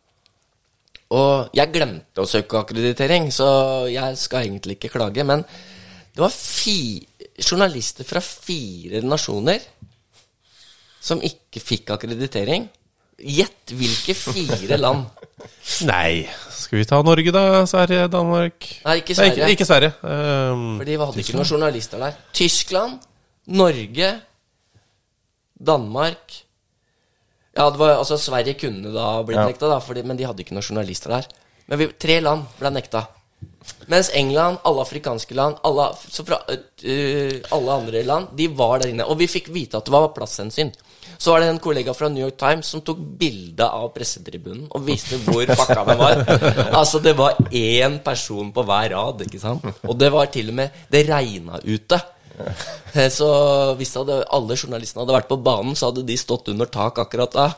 [1.10, 3.48] Og jeg glemte å søke akkreditering, så
[3.90, 5.24] jeg skal egentlig ikke klage.
[5.26, 5.42] Men
[6.14, 6.34] det var
[7.40, 9.62] journalister fra fire nasjoner
[11.00, 12.68] som ikke fikk akkreditering.
[13.20, 15.04] Gjett hvilke fire land.
[15.90, 17.42] Nei, skal vi ta Norge, da?
[17.68, 19.36] Sverige, Danmark Nei, ikke Nei, Sverige.
[19.36, 19.92] ikke, ikke Sverige.
[20.04, 22.18] Um, For de hadde ikke noen journalister der.
[22.36, 22.98] Tyskland,
[23.46, 24.10] Norge,
[25.60, 26.36] Danmark
[27.56, 29.46] Ja, det var, altså Sverige kunne da blitt Ja.
[29.50, 31.26] nekta, da, fordi, men de hadde ikke noen journalister der.
[31.68, 33.02] Men vi, tre land ble nekta.
[33.90, 38.92] Mens England, alle afrikanske land, alle, så fra, uh, alle andre land, de var der
[38.94, 39.08] inne.
[39.08, 40.72] Og vi fikk vite at det var plasshensyn.
[41.20, 44.86] Så var det en kollega fra New York Times som tok bilde av pressetribunen og
[44.86, 46.22] viste hvor pakka den var.
[46.78, 49.66] Altså, det var én person på hver rad, ikke sant?
[49.84, 52.00] Og det var til og med Det regna ute.
[53.18, 53.28] Så
[53.76, 57.36] hvis hadde, alle journalistene hadde vært på banen, så hadde de stått under tak akkurat
[57.36, 57.50] da.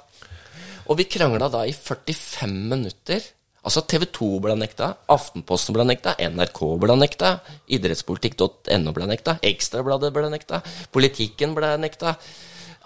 [0.91, 3.23] Og vi krangla da i 45 minutter.
[3.63, 7.37] Altså TV 2 ble nekta, Aftenposten ble nekta, NRK ble nekta,
[7.71, 10.59] idrettspolitikk.no ble nekta, Ekstrabladet ble nekta,
[10.95, 12.17] Politikken ble nekta,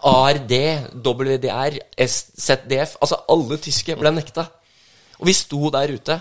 [0.07, 0.53] ARD,
[1.01, 4.45] WDR, ZDF Altså alle tyske ble nekta.
[5.17, 6.19] Og vi sto der ute.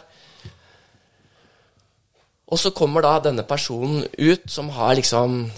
[2.48, 5.50] Og så kommer da denne personen ut som har liksom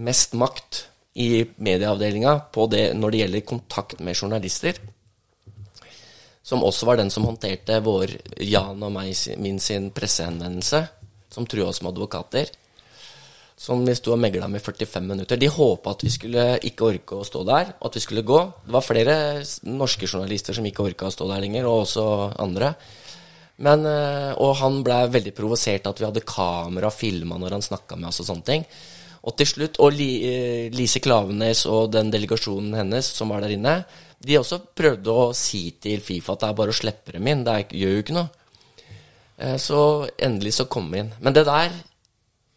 [0.00, 0.86] mest makt
[1.20, 4.78] i medieavdelinga når det gjelder kontakt med journalister.
[6.42, 8.16] Som også var den som håndterte vår,
[8.48, 10.82] Jan og meg, min sin pressehenvendelse.
[11.30, 12.48] Som trua oss med advokater.
[13.60, 15.36] Som vi sto og megla med i 45 minutter.
[15.36, 18.40] De håpa at vi skulle ikke orke å stå der, og at vi skulle gå.
[18.64, 19.16] Det var flere
[19.68, 22.06] norske journalister som ikke orka å stå der lenger, og også
[22.40, 22.72] andre.
[23.60, 27.66] Men, eh, og han ble veldig provosert at vi hadde kamera og filma når han
[27.66, 28.64] snakka med oss og sånne ting.
[29.28, 33.82] Og til slutt, og eh, Lise Klavenes og den delegasjonen hennes som var der inne,
[34.20, 37.44] de også prøvde å si til Fifa at det er bare å slippe dem inn,
[37.46, 38.28] det er, gjør jo ikke noe.
[39.40, 39.78] Eh, Så
[40.20, 41.14] endelig så kom vi inn.
[41.20, 41.72] Men det der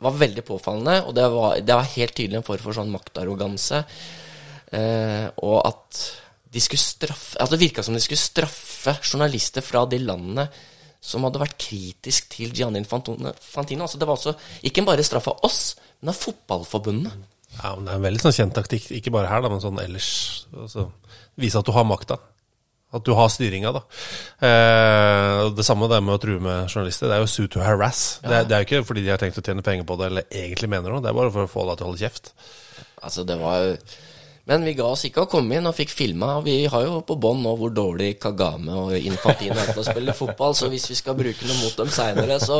[0.03, 3.83] var veldig påfallende, og det var, det var helt tydelig en form for sånn maktarroganse.
[4.75, 6.01] Eh, og at
[6.53, 10.47] de skulle straffe At det virka som de skulle straffe journalister fra de landene
[11.03, 13.33] som hadde vært kritisk til Gianni Fantino.
[13.83, 14.33] Altså det var altså
[14.63, 17.11] ikke bare straff av oss, men av fotballforbundene.
[17.57, 19.81] Ja, men Det er en veldig sånn kjent taktikk, ikke bare her, da, men sånn
[19.83, 20.07] ellers.
[20.55, 20.87] Altså,
[21.39, 22.19] vise at du har makta.
[22.93, 23.81] At du har styringa, da.
[24.45, 27.09] Eh, det samme det med å true med journalister.
[27.09, 28.03] Det er jo sue to harass.
[28.21, 30.11] Det, er, det er jo ikke fordi de har tenkt å tjene penger på det,
[30.11, 31.01] eller egentlig mener noe.
[31.01, 32.33] Det er bare for å få deg til å holde kjeft.
[33.03, 33.71] Altså det var
[34.45, 36.33] Men vi ga oss ikke å komme inn og fikk filma.
[36.37, 39.85] og Vi har jo på bånd nå hvor dårlig Kagame og Infantino er til å
[39.87, 42.57] spille fotball, så hvis vi skal bruke noe mot dem seinere, så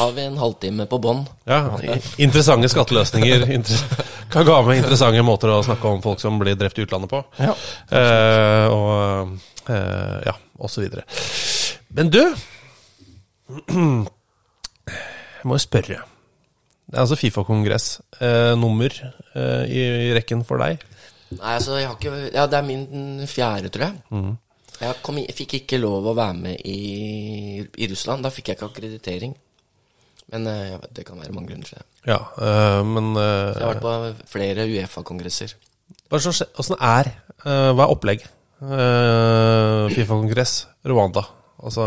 [0.00, 1.30] har vi en halvtime på bånd.
[1.46, 1.60] Ja,
[2.18, 3.46] Interessante skatteløsninger.
[3.54, 3.78] Inter
[4.34, 7.22] Kagame, interessante måter å snakke om folk som blir drept i utlandet på.
[7.38, 7.54] Ja.
[7.94, 11.06] Eh, og eh, ja, og så videre.
[11.94, 12.22] Men du
[13.68, 16.02] Jeg må jo spørre.
[16.92, 17.86] Det er altså Fifa-kongress.
[18.20, 20.82] Eh, nummer eh, i, i rekken for deg?
[21.38, 24.34] Nei, altså, jeg har ikke Ja, det er min fjerde, tror jeg.
[24.82, 28.24] Jeg, kom, fikk ikke lov å være med i, i Russland.
[28.24, 29.34] Da fikk jeg ikke akkreditering.
[30.32, 31.86] Men eh, vet, det kan være mange grunner til det.
[32.08, 35.54] Ja, øh, men Jeg har eh, vært på flere Uefa-kongresser.
[36.12, 37.12] er Åssen er
[37.44, 38.24] øh, Hva er opplegg?
[38.62, 41.24] Uh, Fifa-kongress, Rwanda.
[41.66, 41.86] Altså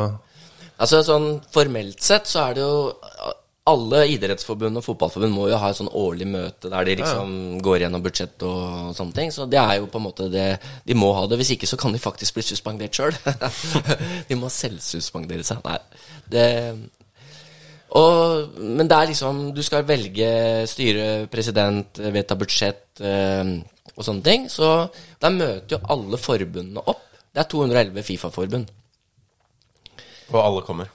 [0.76, 3.36] Altså sånn Formelt sett så er det jo
[3.66, 7.32] Alle idrettsforbund og fotballforbund må jo ha et sånn årlig møte der de liksom
[7.66, 9.32] går gjennom budsjett og sånne ting.
[9.34, 10.50] Så det er jo på en måte det
[10.86, 11.40] De må ha det.
[11.42, 13.18] Hvis ikke så kan de faktisk bli suspendert sjøl.
[14.30, 15.66] de må selvsuspendere seg.
[15.66, 15.80] Nei.
[16.30, 16.46] Det
[17.96, 20.28] og, men det er liksom Du skal velge
[20.68, 23.56] styre, president, vedta budsjett øh,
[23.96, 24.50] og sånne ting.
[24.52, 24.70] Så
[25.22, 27.06] der møter jo alle forbundene opp.
[27.32, 28.70] Det er 211 Fifa-forbund.
[30.34, 30.92] Og alle kommer.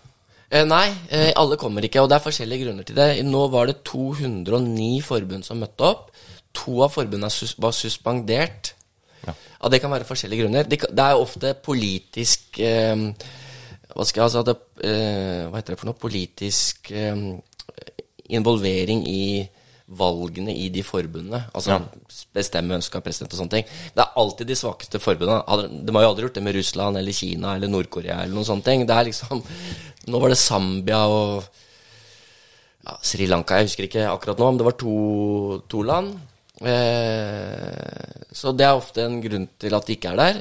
[0.51, 3.09] Eh, nei, eh, alle kommer ikke, og det er forskjellige grunner til det.
[3.27, 6.09] Nå var det 209 forbund som møtte opp.
[6.59, 8.73] To av forbundene sus var suspendert.
[9.27, 9.35] Ja.
[9.61, 10.67] Ja, det kan være forskjellige grunner.
[10.67, 12.97] Det, det er ofte politisk eh,
[13.95, 15.99] Hva skal altså det, Hva heter det for noe?
[15.99, 16.93] Politisk
[18.31, 19.49] involvering i
[19.91, 21.41] valgene i de forbundene.
[21.53, 21.81] Altså Ja.
[22.33, 23.65] bestemme hvem som skal president og sånne ting.
[23.95, 25.43] Det er alltid de svakeste forbundene.
[25.87, 28.63] De har jo aldri gjort det med Russland eller Kina eller Nord-Korea eller noen sånne
[28.65, 28.87] ting.
[28.87, 29.43] Det er liksom
[30.09, 31.45] Nå var det Zambia og
[32.87, 33.59] ja, Sri Lanka.
[33.61, 34.95] Jeg husker ikke akkurat nå, men det var to,
[35.69, 36.09] to land.
[36.61, 40.37] Eh, så det er ofte en grunn til at de ikke er der.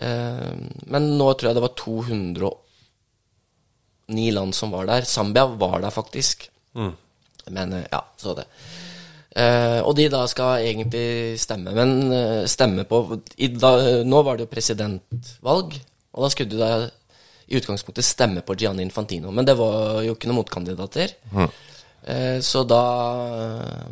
[0.00, 0.52] Eh,
[0.92, 5.02] men nå tror jeg det var 209 land som var der.
[5.08, 6.36] Zambia var der faktisk.
[7.50, 8.46] Men eh, ja, så det.
[9.34, 14.38] Eh, og de da skal egentlig stemme, men eh, stemme på i, da, Nå var
[14.38, 15.74] det jo presidentvalg,
[16.14, 16.68] og da skulle du da
[17.46, 19.32] i utgangspunktet stemme på Gianni Infantino.
[19.34, 21.16] Men det var jo ikke noen motkandidater.
[21.34, 21.48] Mm.
[22.44, 22.82] så da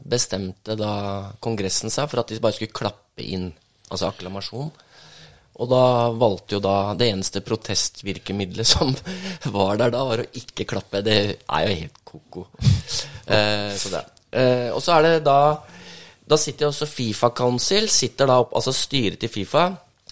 [0.04, 0.94] bestemte da
[1.40, 3.46] Kongressen seg for at de bare skulle klappe inn,
[3.88, 4.72] altså akklamasjon.
[5.60, 5.84] Og da
[6.16, 8.92] valgte jo da Det eneste protestvirkemidlet som
[9.56, 11.02] var der da, var å ikke klappe.
[11.04, 12.46] Det er jo helt ko-ko.
[13.22, 14.02] Eh, så det.
[14.34, 15.36] Eh, og så er det da
[16.26, 19.66] Da sitter jo også Fifa Council, sitter da opp, altså styret til Fifa,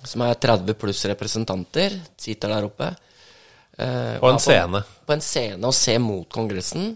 [0.04, 2.90] som er 30 pluss representanter, sitter der oppe.
[3.80, 4.82] Eh, På en scene.
[5.06, 6.92] På en scene og se mot Kongressen.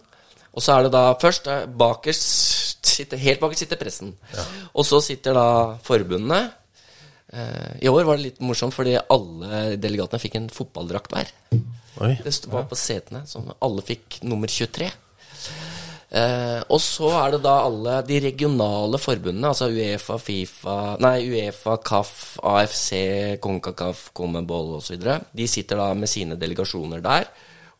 [0.54, 4.12] Og så er det da først eh, bakerst sitter, Helt bakerst sitter pressen.
[4.74, 5.46] Og så sitter da
[5.86, 6.42] forbundene.
[7.32, 11.32] Eh, I år var det litt morsomt fordi alle delegatene fikk en fotballdrakt hver.
[12.04, 12.12] Oi.
[12.22, 14.90] Det var på setene, som alle fikk nummer 23.
[16.14, 21.74] Eh, og så er det da alle de regionale forbundene, altså Uefa, Fifa Nei, Uefa,
[21.82, 22.12] KAF,
[22.52, 22.90] AFC,
[23.42, 25.08] CONCACAF, Commonball osv.
[25.34, 27.26] De sitter da med sine delegasjoner der.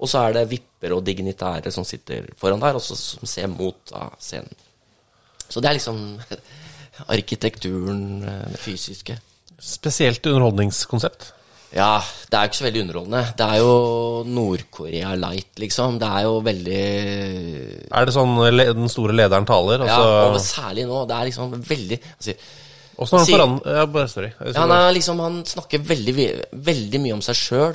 [0.03, 3.79] Og så er det vipper og dignitære som sitter foran der, og som ser mot
[3.93, 4.51] da, scenen.
[5.47, 6.03] Så det er liksom
[7.15, 9.21] arkitekturen, eh, det fysiske.
[9.63, 11.31] Spesielt underholdningskonsept.
[11.75, 11.99] Ja,
[12.31, 13.23] det er jo ikke så veldig underholdende.
[13.39, 13.71] Det er jo
[14.31, 15.97] Nord-Korea light, liksom.
[15.99, 16.83] Det er jo veldig
[17.91, 19.83] Er det sånn le- den store lederen taler?
[19.87, 21.01] Ja, Altså, og særlig nå.
[21.11, 22.37] Det er liksom veldig altså,
[22.97, 24.31] Åssen har han sier- forandret ja, bare, Sorry.
[24.39, 27.75] Jeg ja, han, er liksom, han snakker veldig, vi- veldig mye om seg sjøl,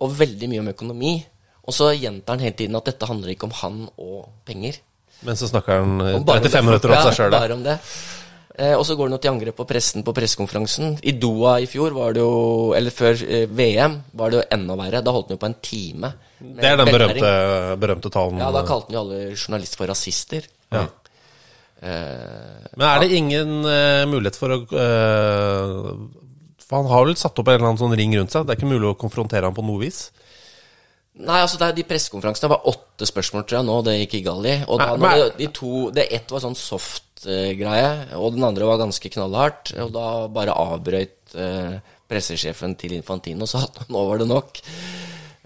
[0.00, 1.14] og veldig mye om økonomi.
[1.68, 4.78] Og så gjentar han hele tiden at dette handler ikke om han og penger.
[5.26, 6.64] Men så snakker han eh, Om bare om 35 det.
[6.64, 7.30] minutter om ja, seg sjøl.
[7.36, 7.78] Bare om det.
[8.56, 10.94] Eh, og så går han jo til angrep på pressen på pressekonferansen.
[11.04, 14.76] I Doha i fjor, var det jo, eller før eh, VM, var det jo enda
[14.80, 15.02] verre.
[15.04, 16.12] Da holdt han jo på en time.
[16.40, 17.32] Det er den berømte,
[17.82, 18.40] berømte talen.
[18.40, 20.48] Ja, da kalte han jo alle journalister for rasister.
[20.72, 20.86] Ja.
[21.84, 25.90] Eh, Men er det ingen uh, mulighet for å uh,
[26.64, 28.46] For han har vel satt opp en eller annen sånn ring rundt seg?
[28.46, 30.06] Det er ikke mulig å konfrontere ham på noe vis?
[31.16, 33.76] Nei, altså det er de pressekonferansene var åtte spørsmål, tror jeg, nå.
[33.86, 34.56] Det gikk i galt i.
[34.68, 35.28] Og da, Nei, nei.
[35.38, 39.72] de to Det ett var sånn soft-greie, og den andre var ganske knallhardt.
[39.80, 44.60] Og da bare avbrøyt uh, pressesjefen til Infantino og sa at nå var det nok.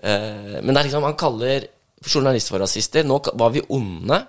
[0.02, 1.68] Uh, men det er liksom Han kaller
[2.02, 3.06] journalister for rasister.
[3.06, 4.20] Nå var vi onde.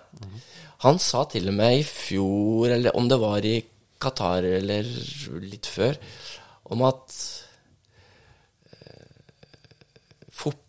[0.86, 3.58] Han sa til og med i fjor, eller om det var i
[4.02, 4.88] Qatar eller
[5.46, 5.98] litt før,
[6.74, 7.18] om at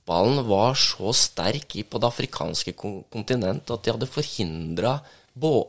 [0.03, 5.01] fotballen var så sterk på det afrikanske kontinentet kontinent at de hadde forhindra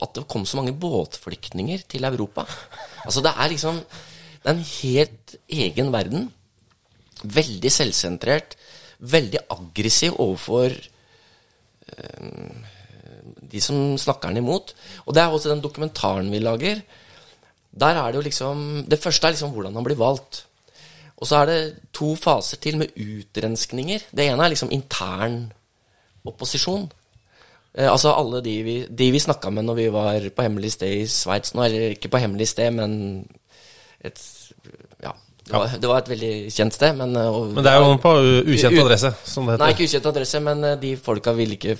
[0.01, 2.45] at det kom så mange båtflyktninger til Europa.
[3.05, 3.79] Altså det er liksom
[4.43, 6.33] Det er en helt egen verden.
[7.23, 8.57] Veldig selvsentrert.
[8.99, 12.51] Veldig aggressiv overfor øh,
[13.51, 14.75] de som snakker den imot.
[15.05, 16.81] Og det er også den dokumentaren vi lager.
[17.71, 20.45] Der er det jo liksom Det første er liksom hvordan han blir valgt.
[21.23, 21.59] Og så er det
[21.95, 24.09] to faser til med utrenskninger.
[24.11, 25.37] Det ene er liksom intern
[26.27, 26.89] opposisjon.
[27.73, 30.91] Eh, altså alle de vi, de vi snakka med når vi var på hemmelig sted
[30.99, 32.97] i Sveits nå, eller ikke på hemmelig sted, men
[34.03, 34.19] et
[35.03, 35.13] Ja.
[35.43, 37.97] Det var, det var et veldig kjent sted, men eh, og- Men det er jo
[37.99, 38.11] på
[38.47, 39.63] ukjent adresse, som det heter.
[39.65, 41.77] Nei, ikke ukjent adresse, men eh, de folka ville ikke,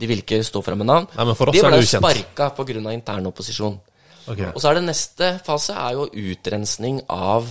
[0.00, 1.08] de vil ikke stå fram med navn.
[1.16, 2.06] Nei, men for oss de er ble det ukjent.
[2.06, 2.92] sparka pga.
[2.94, 3.80] intern opposisjon.
[4.28, 4.52] Okay.
[4.54, 7.44] Og så er det neste fase er jo utrensning av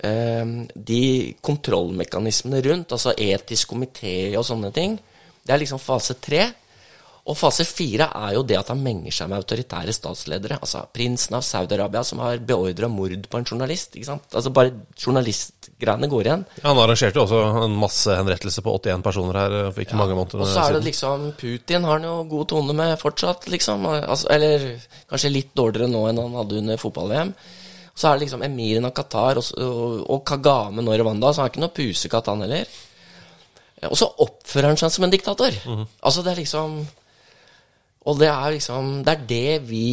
[0.00, 1.02] de
[1.44, 4.94] kontrollmekanismene rundt, altså etisk komité og sånne ting.
[5.44, 6.46] Det er liksom fase tre.
[7.30, 10.56] Og fase fire er jo det at han menger seg med autoritære statsledere.
[10.64, 13.94] Altså prinsen av Saudi-Arabia som har beordra mord på en journalist.
[13.94, 14.24] ikke sant?
[14.32, 16.46] Altså Bare journalistgreiene går igjen.
[16.62, 20.16] Ja, han arrangerte jo også en masse henrettelse på 81 personer her for ikke mange
[20.16, 20.48] måneder siden.
[20.48, 23.86] Og så er det liksom Putin har han jo god tone med fortsatt, liksom.
[24.00, 24.66] Altså, eller
[25.12, 27.34] kanskje litt dårligere nå enn han hadde under fotball-VM.
[28.00, 31.42] Så er det liksom emiren av Qatar og, og, og Kagame nå i Rwanda, så
[31.42, 32.70] han er ikke noe pusekatt, han heller.
[33.90, 35.54] Og så oppfører han seg som en diktator.
[36.04, 36.78] Altså, det er liksom
[38.08, 39.84] Og det er liksom Det er det vi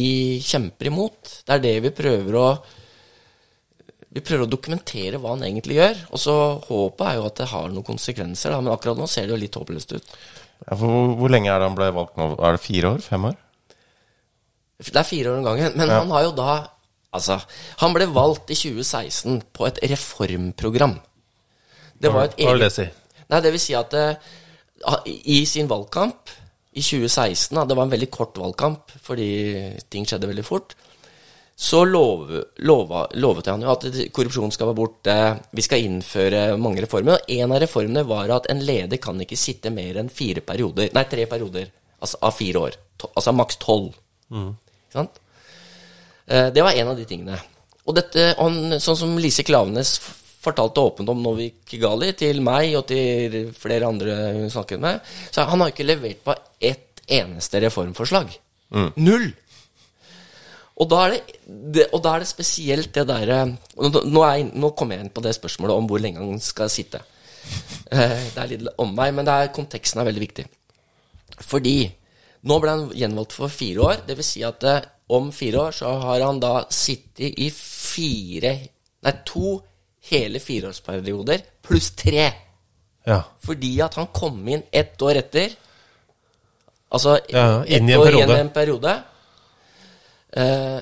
[0.44, 1.34] kjemper imot.
[1.44, 2.48] Det er det vi prøver å
[4.08, 5.98] vi prøver å dokumentere hva han egentlig gjør.
[6.16, 6.34] Og så
[6.64, 8.60] håpet er jo at det har noen konsekvenser, da.
[8.64, 10.06] Men akkurat nå ser det jo litt håpløst ut.
[10.64, 12.30] Ja, for hvor, hvor lenge er det han ble valgt nå?
[12.40, 13.02] Er det fire år?
[13.04, 13.36] Fem år?
[14.80, 15.76] Det er fire år om gangen.
[15.76, 15.98] Men Ja.
[16.00, 16.54] han har jo da
[17.18, 17.38] Altså,
[17.82, 20.98] han ble valgt i 2016 på et reformprogram.
[21.98, 22.86] Det var et Hva vil det si?
[23.28, 24.36] Nei, det vil si at uh,
[25.06, 26.30] i sin valgkamp
[26.78, 29.30] i 2016, da, det var en veldig kort valgkamp fordi
[29.90, 30.76] ting skjedde veldig fort,
[31.58, 32.30] så lov,
[32.62, 33.82] lova, lovet han jo at
[34.14, 35.14] korrupsjon skal være borte,
[35.58, 37.18] vi skal innføre mange reformer.
[37.18, 40.92] Og en av reformene var at en leder kan ikke sitte mer enn fire perioder,
[40.94, 41.66] nei, tre perioder
[41.98, 42.78] altså av fire år.
[43.02, 43.96] To, altså maks tolv.
[44.86, 45.18] Ikke sant?
[46.28, 47.38] Eh, Det var en av de tingene.
[47.88, 49.94] Og dette, han, sånn som Lise Klavenes
[50.44, 55.00] fortalte åpent om Novi Kigali, til meg og til flere andre hun snakket med,
[55.32, 58.34] så han har ikke levert på ett eneste reformforslag.
[59.00, 59.30] Null!
[60.78, 61.38] Og da, er det,
[61.74, 65.14] det, og da er det spesielt det derre nå, nå, jeg nå kommer jeg inn
[65.16, 67.00] på det spørsmålet om hvor lenge han skal sitte.
[67.90, 70.44] Eh, Det er litt om meg, men det er, konteksten er veldig viktig.
[71.48, 71.74] Fordi
[72.46, 74.04] nå ble han gjenvalgt for fire år.
[74.06, 78.58] Det vil si at eh, om fire år så har han da sittet i fire
[79.06, 79.54] Nei, to
[80.10, 82.24] hele fireårsperioder pluss tre.
[83.06, 83.20] Ja.
[83.46, 85.52] Fordi at han kom inn ett år etter.
[86.90, 88.36] Altså Ja, ett inn i en år periode.
[88.36, 88.94] i en periode.
[90.32, 90.80] Eh,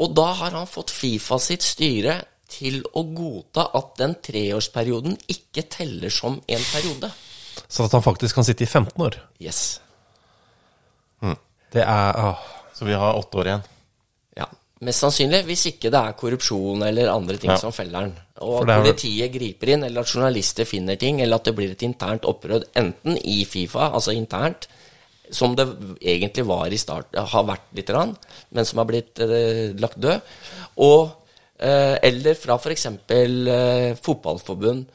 [0.00, 2.16] og da har han fått Fifa sitt styre
[2.48, 7.12] til å godta at den treårsperioden ikke teller som en periode.
[7.68, 9.20] Så at han faktisk kan sitte i 15 år.
[9.38, 9.80] Yes.
[11.70, 12.40] Det er ah.
[12.80, 13.64] Så vi har åtte år igjen.
[14.40, 14.46] Ja,
[14.80, 17.58] Mest sannsynlig, hvis ikke det er korrupsjon eller andre ting Ja.
[17.60, 18.14] som feller den.
[18.40, 21.82] Og at politiet griper inn, eller at journalister finner ting, eller at det blir et
[21.84, 24.64] internt opprør enten i Fifa, altså internt,
[25.30, 25.66] som det
[26.00, 28.16] egentlig var i start, har vært litt, grann,
[28.50, 30.22] men som har blitt eh, lagt død,
[30.78, 31.12] og
[31.60, 32.86] eh, eller fra f.eks.
[33.10, 34.86] Eh, fotballforbund,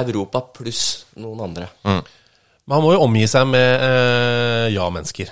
[0.00, 1.68] Europa pluss noen andre.
[1.84, 5.28] Men han må jo omgi seg med eh, ja-mennesker.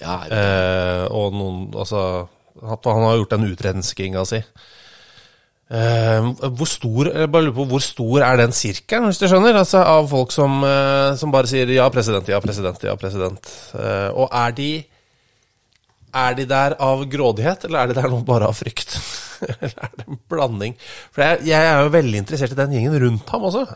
[0.00, 2.28] Ja, Eh, og noen Altså
[2.64, 4.38] han har gjort den utrenskinga si.
[5.74, 9.56] Eh, hvor stor jeg bare lurer på, hvor stor er den sirkelen, hvis du skjønner?
[9.58, 13.48] Altså Av folk som, eh, som bare sier 'ja, president', 'ja, president', 'ja, president'.
[13.74, 14.84] Eh, og er de
[16.14, 19.00] Er de der av grådighet, eller er de der nå bare av frykt?
[19.48, 20.76] eller er det en blanding?
[21.12, 23.66] For jeg, jeg er jo veldig interessert i den gjengen rundt ham også.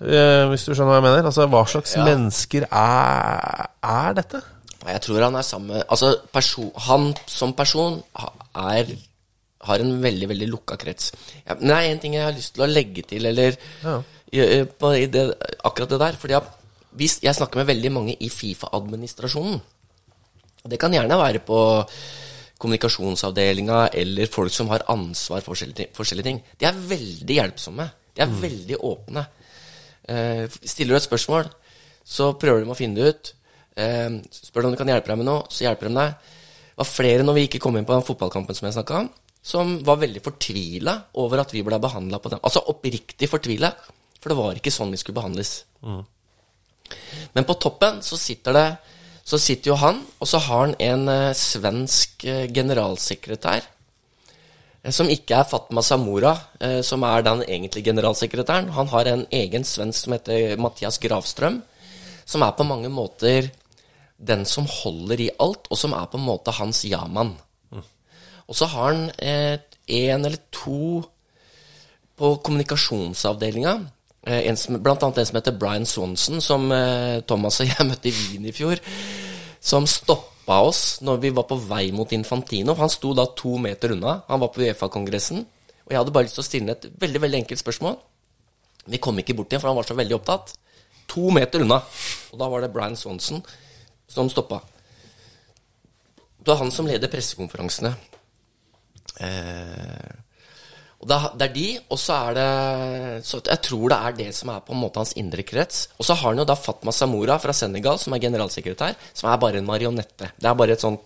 [0.00, 1.24] Eh, hvis du skjønner hva jeg mener?
[1.26, 2.04] Altså, Hva slags Ja.
[2.04, 4.42] mennesker er, er dette?
[4.86, 8.96] Jeg tror han er sammen Altså, perso han som person er
[9.66, 11.08] har en veldig, veldig lukka krets.
[11.46, 13.96] Ja, men det er én ting jeg har lyst til å legge til, eller ja.
[14.30, 15.24] i- på, i det,
[15.64, 16.18] akkurat det der.
[16.20, 16.42] Fordi jeg,
[17.00, 19.58] hvis, jeg snakker med veldig mange i Fifa-administrasjonen.
[20.70, 21.58] Det kan gjerne være på
[22.62, 26.40] kommunikasjonsavdelinga eller folk som har ansvar for forskjellige, forskjellige ting.
[26.60, 27.88] De er veldig hjelpsomme.
[28.16, 29.26] De er veldig åpne.
[30.08, 31.48] Uh, stiller du et spørsmål,
[32.06, 33.32] så prøver de å finne det ut.
[33.76, 36.16] Eh, spør du om de kan hjelpe deg med noe, så hjelper de deg.
[36.72, 39.10] Det var flere når vi ikke kom inn på den fotballkampen som jeg snakka om,
[39.46, 42.40] som var veldig fortvila over at vi ble behandla på den.
[42.42, 43.70] Altså oppriktig fortvila,
[44.20, 45.52] for det var ikke sånn vi skulle behandles.
[47.36, 48.66] Men på toppen så sitter det
[49.26, 53.64] Så sitter jo han, og så har han en eh, svensk eh, generalsekretær.
[54.84, 58.68] eh, Som ikke er Fatma Samora, eh, som er den egentlige generalsekretæren.
[58.70, 61.58] Han har en egen svensk som heter Mathias Gravstrøm,
[62.24, 63.50] som er på mange måter
[64.16, 67.36] den som holder i alt, og som er på en måte hans ja-mann.
[68.46, 71.02] Og så har han eh, en eller to
[72.16, 73.74] på kommunikasjonsavdelinga.
[74.26, 74.46] Eh,
[74.78, 78.46] blant annet en som heter Brian Swanson, som eh, Thomas og jeg møtte i Wien
[78.46, 78.80] i fjor.
[79.60, 82.76] Som stoppa oss når vi var på vei mot Infantino.
[82.78, 84.20] Han sto da to meter unna.
[84.30, 85.42] Han var på Uefa-kongressen.
[85.86, 87.98] Og jeg hadde bare lyst til å stille et veldig veldig enkelt spørsmål.
[88.86, 90.54] Vi kom ikke bort igjen, for han var så veldig opptatt.
[91.10, 91.80] To meter unna.
[92.30, 93.42] Og da var det Brian Swanson
[94.08, 94.60] som stoppa.
[96.38, 97.90] Det var han som leder pressekonferansene.
[99.20, 100.14] Eh,
[101.00, 104.50] og det, er- de, og så er det Så jeg tror det er det som
[104.52, 105.88] er på en måte hans indre krets.
[105.98, 109.38] Og så har han jo da Fatma Samora fra Senegal, som er generalsekretær, som er
[109.42, 110.32] bare en marionette.
[110.38, 111.00] Det er bare et sånt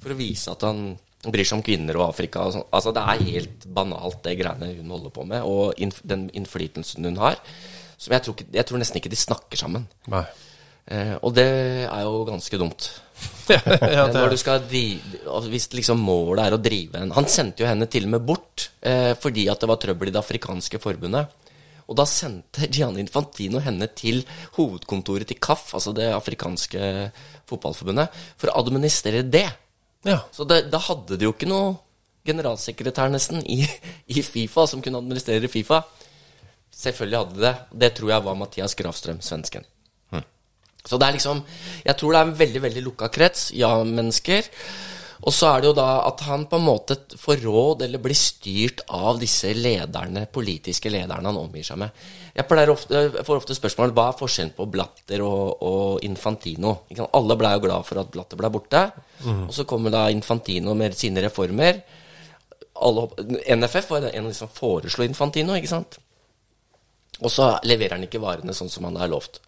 [0.00, 0.94] For å vise at han
[1.24, 2.64] bryr seg om kvinner og Afrika og sånn.
[2.72, 7.04] Altså, det er helt banalt, det greiene hun holder på med, og innf den innflytelsen
[7.04, 7.36] hun har.
[8.00, 9.86] Som jeg tror, jeg tror nesten ikke de snakker sammen.
[10.12, 10.24] Nei.
[10.86, 11.48] Eh, og det
[11.86, 12.90] er jo ganske dumt.
[13.48, 13.60] ja,
[14.08, 17.62] det Når du skal drive, altså Hvis liksom målet er å drive en Han sendte
[17.62, 20.80] jo henne til og med bort eh, fordi at det var trøbbel i det afrikanske
[20.82, 21.32] forbundet.
[21.84, 24.22] Og da sendte Gianni Infantino henne til
[24.58, 26.92] hovedkontoret til CAF, altså det afrikanske
[27.50, 29.48] fotballforbundet, for å administrere det.
[30.04, 30.22] Ja.
[30.32, 31.74] Så det, da hadde de jo ikke noe
[32.24, 33.62] generalsekretær nesten i,
[34.08, 35.82] i Fifa som kunne administrere Fifa.
[36.74, 37.54] Selvfølgelig hadde de det.
[37.84, 39.68] Det tror jeg var Mathias Grafstrøm, svensken.
[40.84, 41.44] Så det er liksom
[41.84, 43.50] Jeg tror det er en veldig, veldig lukka krets.
[43.56, 44.50] Ja-mennesker.
[45.24, 48.16] Og så er det jo da at han på en måte får råd eller blir
[48.18, 52.04] styrt av disse lederne, politiske lederne han omgir seg med.
[52.34, 56.74] Jeg ofte, får ofte spørsmål hva er forskjellen på Blatter og, og Infantino.
[57.06, 58.84] Alle ble jo glad for at Blatter ble borte.
[59.46, 61.80] Og så kommer da Infantino med sine reformer.
[62.84, 63.06] Alle,
[63.54, 66.00] NFF var en som foreslo Infantino, ikke sant?
[67.22, 69.40] Og så leverer han ikke varene sånn som han har lovt.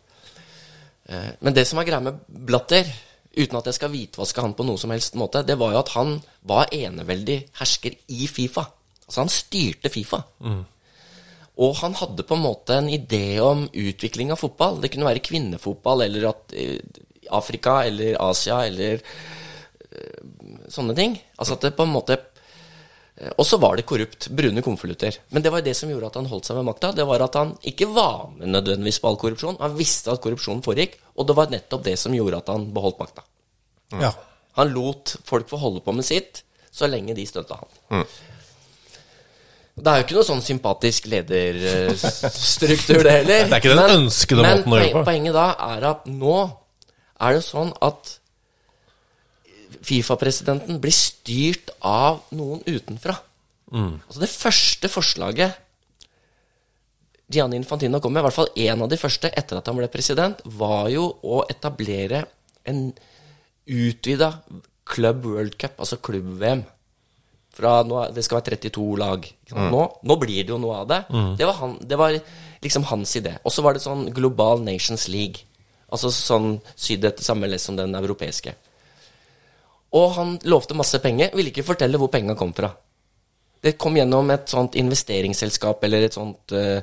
[1.08, 2.88] Eh, Men det som er greia med Blatter,
[3.36, 5.92] uten at jeg skal hvitvaske han på noe som helst måte, det var jo at
[5.96, 6.16] han
[6.48, 8.64] var eneveldig hersker i Fifa.
[9.06, 10.22] Altså han styrte Fifa.
[11.56, 14.80] Og han hadde på en måte en idé om utvikling av fotball.
[14.80, 16.80] Det kunne være kvinnefotball, eller at eh,
[17.30, 20.18] Afrika eller Asia eller eh,
[20.68, 21.16] sånne ting.
[21.38, 22.18] Altså at det på en måte
[23.16, 24.28] Og så var det korrupt.
[24.36, 25.16] Brune konvolutter.
[25.32, 26.90] Men det var det som gjorde at han holdt seg med makta.
[26.92, 29.56] Det var at han ikke var med nødvendigvis på all korrupsjon.
[29.62, 33.00] Han visste at korrupsjonen foregikk, og det var nettopp det som gjorde at han beholdt
[33.00, 33.24] makta.
[34.02, 34.12] Ja.
[34.60, 36.42] Han lot folk få holde på med sitt
[36.76, 38.04] så lenge de støtta han.
[39.76, 43.42] Det er jo ikke noe sånn sympatisk lederstruktur, det heller.
[43.48, 45.00] Det er ikke den ønskede måten å gjøre på.
[45.00, 45.08] på.
[45.08, 46.36] poenget da er at nå
[47.16, 48.14] er det sånn at
[49.86, 53.16] Fifa-presidenten blir styrt av noen utenfra.
[53.72, 53.96] Mm.
[54.06, 55.62] Altså det første forslaget
[57.32, 59.88] Gianni Infantino kom med, i hvert fall en av de første etter at han ble
[59.90, 62.22] president, var jo å etablere
[62.70, 62.88] en
[63.66, 64.30] utvida
[64.86, 66.62] Club World Cup, altså klubb-VM.
[67.56, 69.26] Fra nå, Det skal være 32 lag.
[69.50, 69.70] Mm.
[69.72, 71.00] Nå, nå blir det jo noe av det.
[71.40, 72.14] Det, var han, det var
[72.62, 73.32] liksom hans idé.
[73.42, 75.42] Og så var det sånn Global Nations League.
[75.90, 78.54] Altså sånn sydd etter samme lest som den europeiske.
[79.94, 82.72] Og han lovte masse penger, ville ikke fortelle hvor penga kom fra.
[83.62, 86.80] Det kom gjennom et sånt investeringsselskap eller et sånt uh,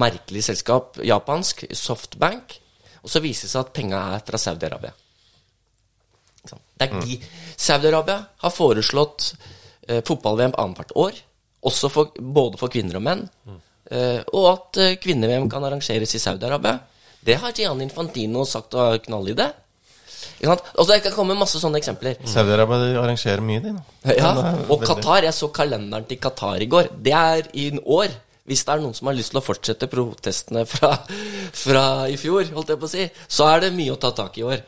[0.00, 2.56] merkelig selskap, japansk, Softbank.
[3.04, 4.92] Og så viser det seg at penga er fra Saudi-Arabia.
[6.80, 7.16] De.
[7.60, 11.18] Saudi-Arabia har foreslått uh, fotball-VM annethvert år,
[11.68, 13.26] også for, både for kvinner og menn.
[13.90, 16.78] Uh, og at uh, kvinne-VM kan arrangeres i Saudi-Arabia.
[17.20, 19.50] Det har Gianni Infantino sagt å knalle i det.
[20.46, 22.18] Altså, det kan komme masse sånne eksempler.
[22.28, 23.76] Saudi-Arabia arrangerer mye, de.
[24.20, 26.90] Ja, er og Qatar, jeg så kalenderen til Qatar i går.
[26.96, 28.12] Det er i en år.
[28.50, 30.94] Hvis det er noen som har lyst til å fortsette protestene fra,
[31.64, 34.38] fra i fjor, holdt jeg på å si, så er det mye å ta tak
[34.40, 34.64] i i år.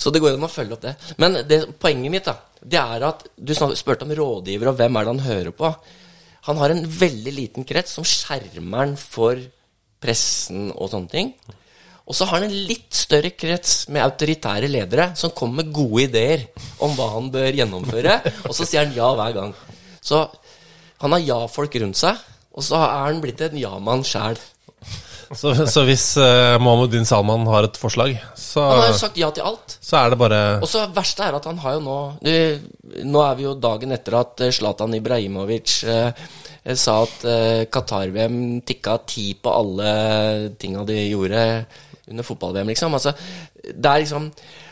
[0.00, 0.94] Så det går an å følge opp det.
[1.20, 5.06] Men det, poenget mitt da, det er at du spurte om rådgiver, og hvem er
[5.08, 5.72] det han hører på?
[6.48, 9.42] Han har en veldig liten krets som skjermer han for
[10.00, 11.34] pressen og sånne ting.
[12.10, 16.08] Og så har han en litt større krets med autoritære ledere som kommer med gode
[16.08, 16.48] ideer
[16.82, 18.16] om hva han bør gjennomføre,
[18.48, 19.52] og så sier han ja hver gang.
[20.02, 20.24] Så
[21.04, 22.18] han har ja-folk rundt seg,
[22.50, 24.40] og så er han blitt en ja-mann sjæl.
[25.30, 29.20] Så, så hvis uh, Mohammed bin Salman har et forslag, så, Han har jo sagt
[29.20, 29.76] ja til alt.
[29.78, 32.32] så er det bare Og så verste er at han har jo nå du,
[33.06, 36.10] Nå er vi jo dagen etter at eh, Zlatan Ibrahimovic uh,
[36.74, 39.92] sa at uh, Qatar-VM tikka ti på alle
[40.58, 41.44] tinga de gjorde
[42.10, 42.94] under fotball-VM, liksom.
[42.98, 43.14] Altså,
[43.64, 44.30] det er liksom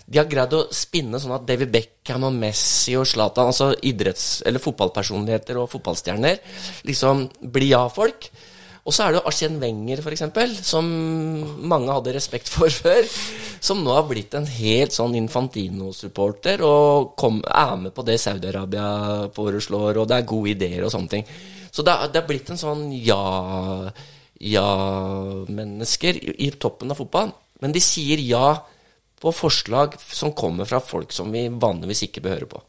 [0.09, 4.41] De har greid å spinne sånn at David Beckham og Messi og Zlatan, altså idretts-
[4.49, 6.39] eller fotballpersonligheter og fotballstjerner,
[6.89, 8.31] liksom blir ja-folk.
[8.89, 10.87] Og så er det jo Arsène Wenger, eksempel, som
[11.69, 13.05] mange hadde respekt for før.
[13.61, 19.29] Som nå har blitt en helt sånn Infantino-supporter og kom, er med på det Saudi-Arabia
[19.37, 21.27] foreslår, og det er gode ideer og sånne ting.
[21.69, 23.91] Så det har blitt en sånn ja-
[24.41, 27.35] ja-mennesker i, i toppen av fotballen.
[27.63, 28.55] Men de sier ja
[29.19, 32.63] på forslag som kommer fra folk som vi vanligvis ikke bør høre på.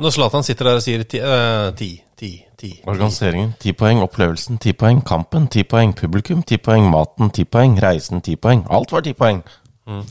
[0.00, 4.58] Når Zlatan sitter der og sier ti, eh, ti, ti, ti Organiseringen ti poeng, opplevelsen
[4.58, 8.64] ti poeng, kampen ti poeng, publikum ti poeng, maten ti poeng, reisen ti poeng.
[8.70, 9.42] Alt var ti poeng.
[9.86, 10.02] Eh,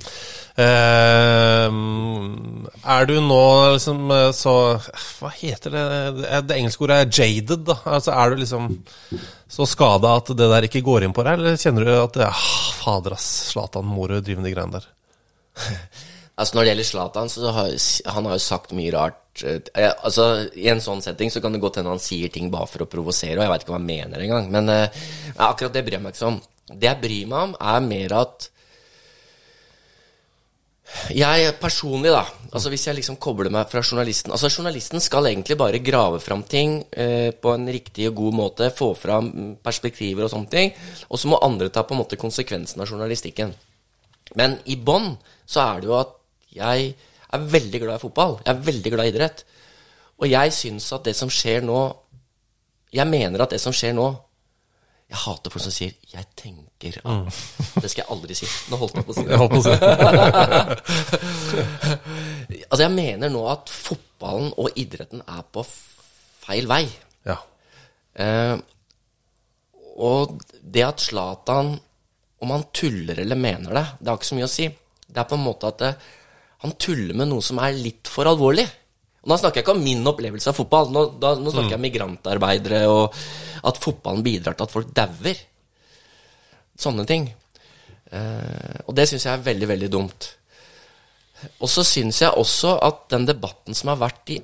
[2.87, 3.41] er du nå
[3.75, 4.53] liksom eh, så
[5.19, 5.83] Hva heter det?
[6.21, 7.75] Det- Det engelske ordet er jaded, da.
[7.85, 8.63] Altså Er du liksom
[9.47, 12.41] så skada at det der ikke går inn på deg, eller kjenner du at ah,
[12.81, 14.85] Fader, ass, Zlatan, må du drive med de greiene der?
[16.37, 17.69] Altså Når det gjelder Zlatan, så har
[18.13, 19.41] han har jo sagt mye rart.
[19.41, 22.67] Eh, altså I en sånn setting så kan det godt hende han sier ting bare
[22.69, 24.51] for å provosere, og jeg veit ikke hva han mener engang.
[24.53, 24.87] Men uh,
[25.47, 26.37] akkurat det bryr jeg meg ikke om.
[26.77, 28.49] Det jeg bryr meg om, er mer at
[31.11, 35.57] jeg personlig, da Altså Hvis jeg liksom kobler meg fra journalisten Altså Journalisten skal egentlig
[35.59, 40.31] bare grave fram ting eh, på en riktig og god måte, få fram perspektiver og
[40.31, 40.71] sånne ting.
[41.11, 43.51] Og så må andre ta på en måte konsekvensen av journalistikken.
[44.39, 45.13] Men i bånn
[45.45, 46.15] så er det jo at
[46.55, 46.93] jeg
[47.27, 48.37] er veldig glad i fotball.
[48.45, 49.43] Jeg er veldig glad i idrett.
[50.17, 51.81] Og jeg syns at det som skjer nå
[52.95, 54.07] Jeg mener at det som skjer nå
[55.11, 58.45] Jeg hater folk som sier 'jeg tenker at' Det skal jeg aldri si.
[58.69, 59.31] Nå holdt jeg på å si det.
[59.31, 59.73] Jeg holdt på å si
[62.69, 66.85] altså, jeg mener nå at fotballen og idretten er på feil vei.
[67.27, 67.37] Ja.
[68.17, 68.57] Eh,
[69.97, 71.79] og det at Zlatan,
[72.45, 74.65] om han tuller eller mener det, det har ikke så mye å si.
[75.07, 75.91] Det er på en måte at det,
[76.61, 78.67] han tuller med noe som er litt for alvorlig.
[79.25, 80.87] Og Da snakker jeg ikke om min opplevelse av fotball.
[80.93, 83.03] Nå, da, nå snakker jeg om migrantarbeidere, og
[83.67, 85.37] at fotballen bidrar til at folk dauer.
[86.77, 87.27] Sånne ting.
[88.11, 90.29] Eh, og det syns jeg er veldig, veldig dumt.
[91.61, 94.39] Og så syns jeg også at den debatten som har vært i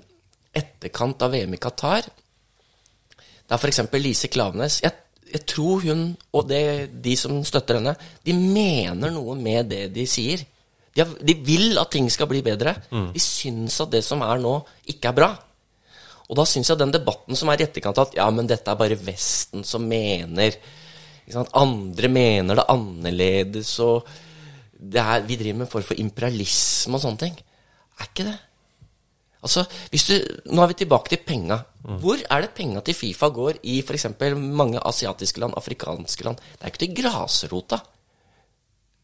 [0.54, 3.80] etterkant av VM i Qatar Det er f.eks.
[3.98, 4.94] Lise Klavenes Jeg,
[5.32, 6.04] jeg tror hun
[6.38, 10.44] og det, de som støtter henne, de mener noe med det de sier.
[10.94, 12.76] De, har, de vil at ting skal bli bedre.
[13.16, 14.60] De syns at det som er nå,
[14.94, 15.32] ikke er bra.
[16.30, 18.80] Og da syns jeg den debatten som er i etterkant, at ja, men dette er
[18.80, 20.56] bare Vesten som mener?
[21.32, 24.08] Andre mener det annerledes, og
[24.74, 27.38] det er, vi driver med en form for imperialisme og sånne ting.
[28.00, 28.40] Er ikke det?
[29.44, 30.14] Altså, hvis du,
[30.56, 31.60] Nå er vi tilbake til penga.
[32.00, 34.08] Hvor er det penga til Fifa går i f.eks.
[34.40, 36.40] mange asiatiske land, afrikanske land?
[36.40, 37.80] Det er ikke til grasrota.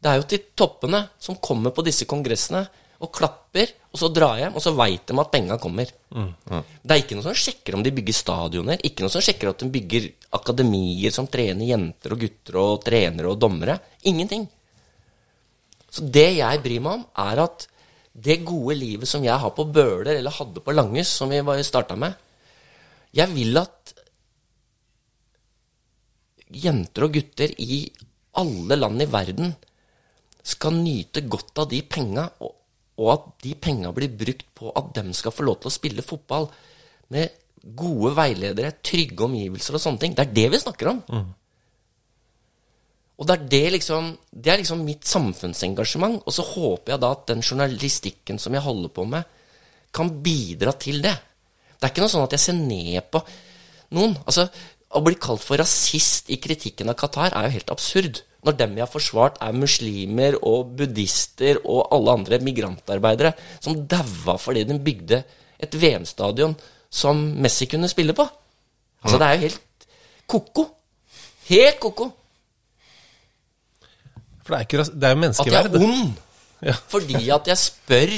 [0.00, 2.64] Det er jo til toppene som kommer på disse kongressene
[3.00, 5.88] og klapper, og så drar hjem, og så veit de at penga kommer.
[6.12, 9.62] Det er ikke noe som sjekker om de bygger stadioner, ikke noe som sjekker at
[9.62, 13.78] de bygger akademier som trener jenter og gutter og trenere og dommere.
[14.10, 14.44] Ingenting.
[15.90, 17.66] Så det jeg bryr meg om, er at
[18.12, 21.96] det gode livet som jeg har på Bøler, eller hadde på Langhus, som vi starta
[21.96, 22.14] med
[23.16, 23.94] Jeg vil at
[26.50, 27.84] jenter og gutter i
[28.38, 29.52] alle land i verden
[30.46, 32.54] skal nyte godt av de penga, og,
[33.00, 36.04] og at de penga blir brukt på at dem skal få lov til å spille
[36.04, 36.50] fotball
[37.14, 37.32] med
[37.76, 40.16] gode veiledere, trygge omgivelser og sånne ting.
[40.16, 41.00] Det er det vi snakker om.
[43.20, 46.22] Og det er det liksom Det er liksom mitt samfunnsengasjement.
[46.24, 49.24] Og så håper jeg da at den journalistikken som jeg holder på med,
[49.92, 51.16] kan bidra til det.
[51.76, 53.22] Det er ikke noe sånn at jeg ser ned på
[53.96, 54.16] noen.
[54.24, 54.48] Altså,
[54.90, 58.24] Å bli kalt for rasist i kritikken av Qatar er jo helt absurd.
[58.44, 64.38] Når dem jeg har forsvart, er muslimer og buddhister og alle andre migrantarbeidere som daua
[64.40, 65.22] fordi de bygde
[65.60, 66.54] et VM-stadion
[66.90, 68.24] som Messi kunne spille på.
[69.04, 69.86] Altså, det er jo helt
[70.28, 70.64] ko-ko.
[71.50, 72.08] Helt ko-ko.
[74.40, 76.18] For det er, ikke, det er jo At jeg er ond
[76.60, 76.74] Ja.
[76.92, 78.10] fordi at jeg spør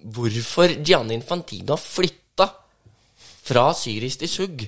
[0.00, 2.46] hvorfor Gianni Infantino har flytta
[3.44, 4.62] fra syrisk til Sugg,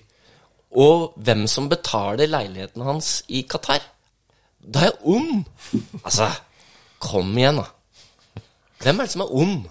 [0.72, 3.84] og hvem som betaler leiligheten hans i Qatar.
[4.62, 5.44] Da er jeg ond!
[6.04, 6.30] Altså,
[7.02, 7.66] kom igjen, da.
[8.82, 9.68] Hvem er det som er ond?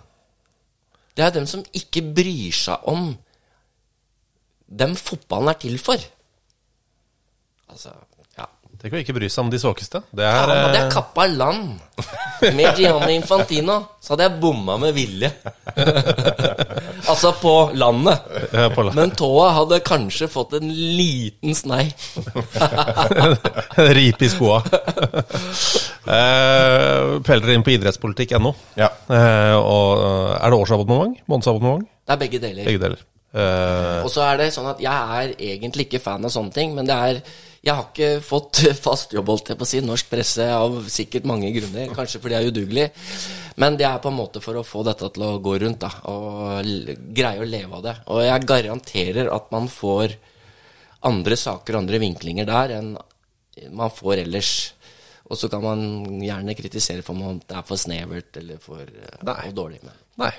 [1.17, 3.11] Det er dem som ikke bryr seg om
[4.71, 5.99] dem fotballen er til for.
[7.71, 7.95] Altså,
[8.81, 8.87] ja.
[8.87, 10.01] å kan ikke bry seg om de svakeste.
[10.09, 11.81] Det er, ja, hadde jeg eh, kappa land
[12.57, 15.29] med Gianni Infantino, så hadde jeg bomma med vilje.
[17.11, 18.25] altså på landet.
[18.53, 18.97] Ja, på land.
[18.97, 21.85] Men tåa hadde kanskje fått en liten snei.
[23.99, 24.61] Ripe i skoa.
[26.09, 28.53] uh, Peller inn på idrettspolitikk.no.
[28.79, 28.89] Ja.
[29.11, 31.21] Eh, og eh, er det årsabonnement?
[31.29, 31.87] Månedsabonnement?
[32.07, 32.65] Det er begge deler.
[32.67, 33.05] Begge deler.
[33.31, 34.91] Eh, Og så er det sånn at jeg
[35.21, 37.21] er egentlig ikke fan av sånne ting, men det er
[37.61, 41.27] Jeg har ikke fått fast jobb, holdt jeg på å si, norsk presse av sikkert
[41.29, 41.93] mange grunner.
[41.93, 42.87] Kanskje fordi jeg er udugelig.
[43.61, 45.91] Men det er på en måte for å få dette til å gå rundt, da.
[46.09, 46.71] Og
[47.13, 47.95] greie å leve av det.
[48.09, 50.17] Og jeg garanterer at man får
[51.05, 52.93] andre saker og andre vinklinger der enn
[53.77, 54.53] man får ellers.
[55.29, 55.83] Og så kan man
[56.25, 59.83] gjerne kritisere for om det er for snevert eller for uh, dårlig.
[59.85, 60.33] Men nei,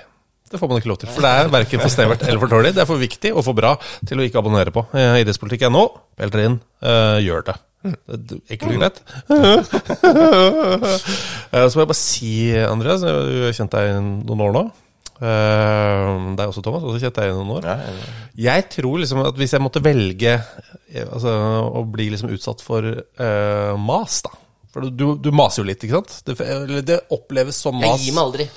[0.53, 1.11] det får man ikke lov til.
[1.11, 2.73] For det er verken for snevert eller for dårlig.
[2.77, 3.75] Det er for viktig og for bra
[4.05, 4.85] til å ikke abonnere på.
[4.93, 5.85] Idrettspolitikk er nå.
[6.19, 6.59] Pelter inn.
[6.83, 7.59] Uh, gjør det.
[7.83, 8.97] Ikke er Enkelt og greit.
[11.53, 12.29] Eh, så må jeg bare si,
[12.65, 14.61] Andreas, jeg har kjent deg i noen år nå.
[15.19, 15.33] Det
[16.39, 16.85] deg også, Thomas.
[16.87, 17.67] Også kjent deg i noen år.
[17.67, 18.13] Ja, ja, ja.
[18.47, 21.35] Jeg tror liksom at hvis jeg måtte velge eh, altså,
[21.77, 24.33] å bli liksom utsatt for uh, mas, da
[24.73, 26.15] For du, du maser jo litt, ikke sant?
[26.25, 27.99] Det, det oppleves som mas.
[27.99, 28.49] jeg gir meg aldri.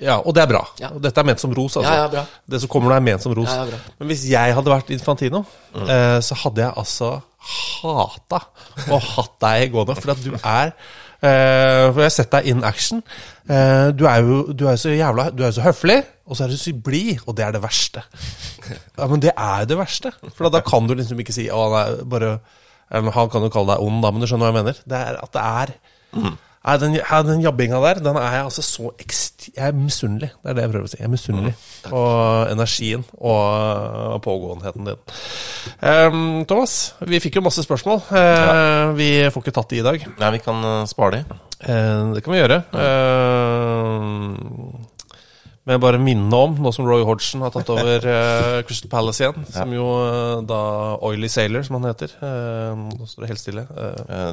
[0.00, 0.62] Ja, Og det er bra.
[0.80, 0.88] Ja.
[0.96, 1.76] Og Dette er ment som ros.
[1.76, 1.90] altså.
[1.92, 2.22] Ja, ja, bra.
[2.48, 3.50] Det som kommer nå, er ment som ros.
[3.52, 3.94] Ja, ja, bra.
[4.00, 5.44] Men hvis jeg hadde vært Infantino,
[5.76, 7.10] eh, så hadde jeg altså
[7.50, 8.40] hata
[8.92, 9.96] å hatt deg gående.
[10.00, 13.02] For at du er eh, For jeg har sett deg in action.
[13.48, 15.98] Eh, du er jo du er så jævla Du er jo så høflig,
[16.28, 18.04] og så er du så blid, og det er det verste.
[18.96, 20.12] Ja, Men det er jo det verste.
[20.34, 22.38] For da, da kan du liksom ikke si Å, er bare
[22.90, 24.80] eller, Han kan jo kalle deg ond, da, men du skjønner hva jeg mener.
[24.86, 25.74] Det er at det er
[26.60, 29.46] Nei, den, ja, den jabbinga der, den er jeg altså så ekst...
[29.56, 30.28] Jeg er misunnelig.
[30.42, 30.98] Det er det jeg prøver å si.
[31.00, 31.52] Jeg er misunnelig
[31.86, 32.02] på
[32.52, 35.00] energien og pågåenheten din.
[35.80, 36.74] Um, Thomas,
[37.08, 38.02] vi fikk jo masse spørsmål.
[38.12, 40.04] Eh, Vi får ikke tatt de i dag.
[40.20, 41.38] Nei, vi kan eh, spare de.
[41.64, 42.60] Uh, det kan vi gjøre.
[42.84, 44.04] Eh,
[45.70, 49.44] men bare minne om, nå som Roy Hodgson har tatt over uh, Crystal Palace igjen,
[49.54, 50.58] som jo uh, da
[51.06, 53.64] Oily Sailor, som han heter uh, Nå står det helt stille.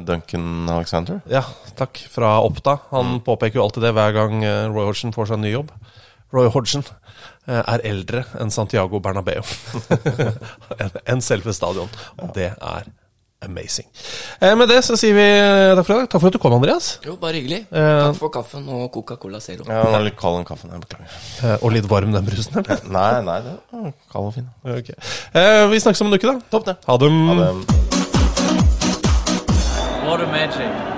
[0.08, 1.20] Duncan Alexander.
[1.30, 1.44] ja,
[1.78, 2.00] takk.
[2.10, 2.74] Fra Oppda.
[2.90, 4.42] Han påpeker jo alltid det hver gang
[4.74, 5.70] Roy Hodgson får seg en ny jobb.
[6.34, 6.82] Roy Hodgson
[7.48, 9.44] er eldre enn Santiago Bernabeu.
[10.82, 11.92] enn en selve stadion.
[12.18, 12.90] Og det er
[13.44, 13.86] amazing.
[14.40, 16.08] Eh, med det så sier vi eh, takk for i dag.
[16.10, 16.88] Takk for at du kom, Andreas.
[17.06, 17.60] Jo, bare hyggelig.
[17.70, 19.64] Eh, Takk for kaffen og Coca-Cola Zero.
[19.68, 20.72] Ja, den er litt kald, den kaffen.
[20.74, 21.16] Jeg beklager.
[21.44, 22.82] Eh, og litt varm, den brusen, eller?
[22.98, 24.48] Nei, nei, det er kald og fin.
[24.66, 24.98] Okay.
[25.38, 26.38] Eh, vi snakkes om en uke, da.
[26.52, 26.78] Topp, det.
[26.88, 27.12] Ha det.
[27.30, 27.50] Ha det.
[30.08, 30.97] What a magic.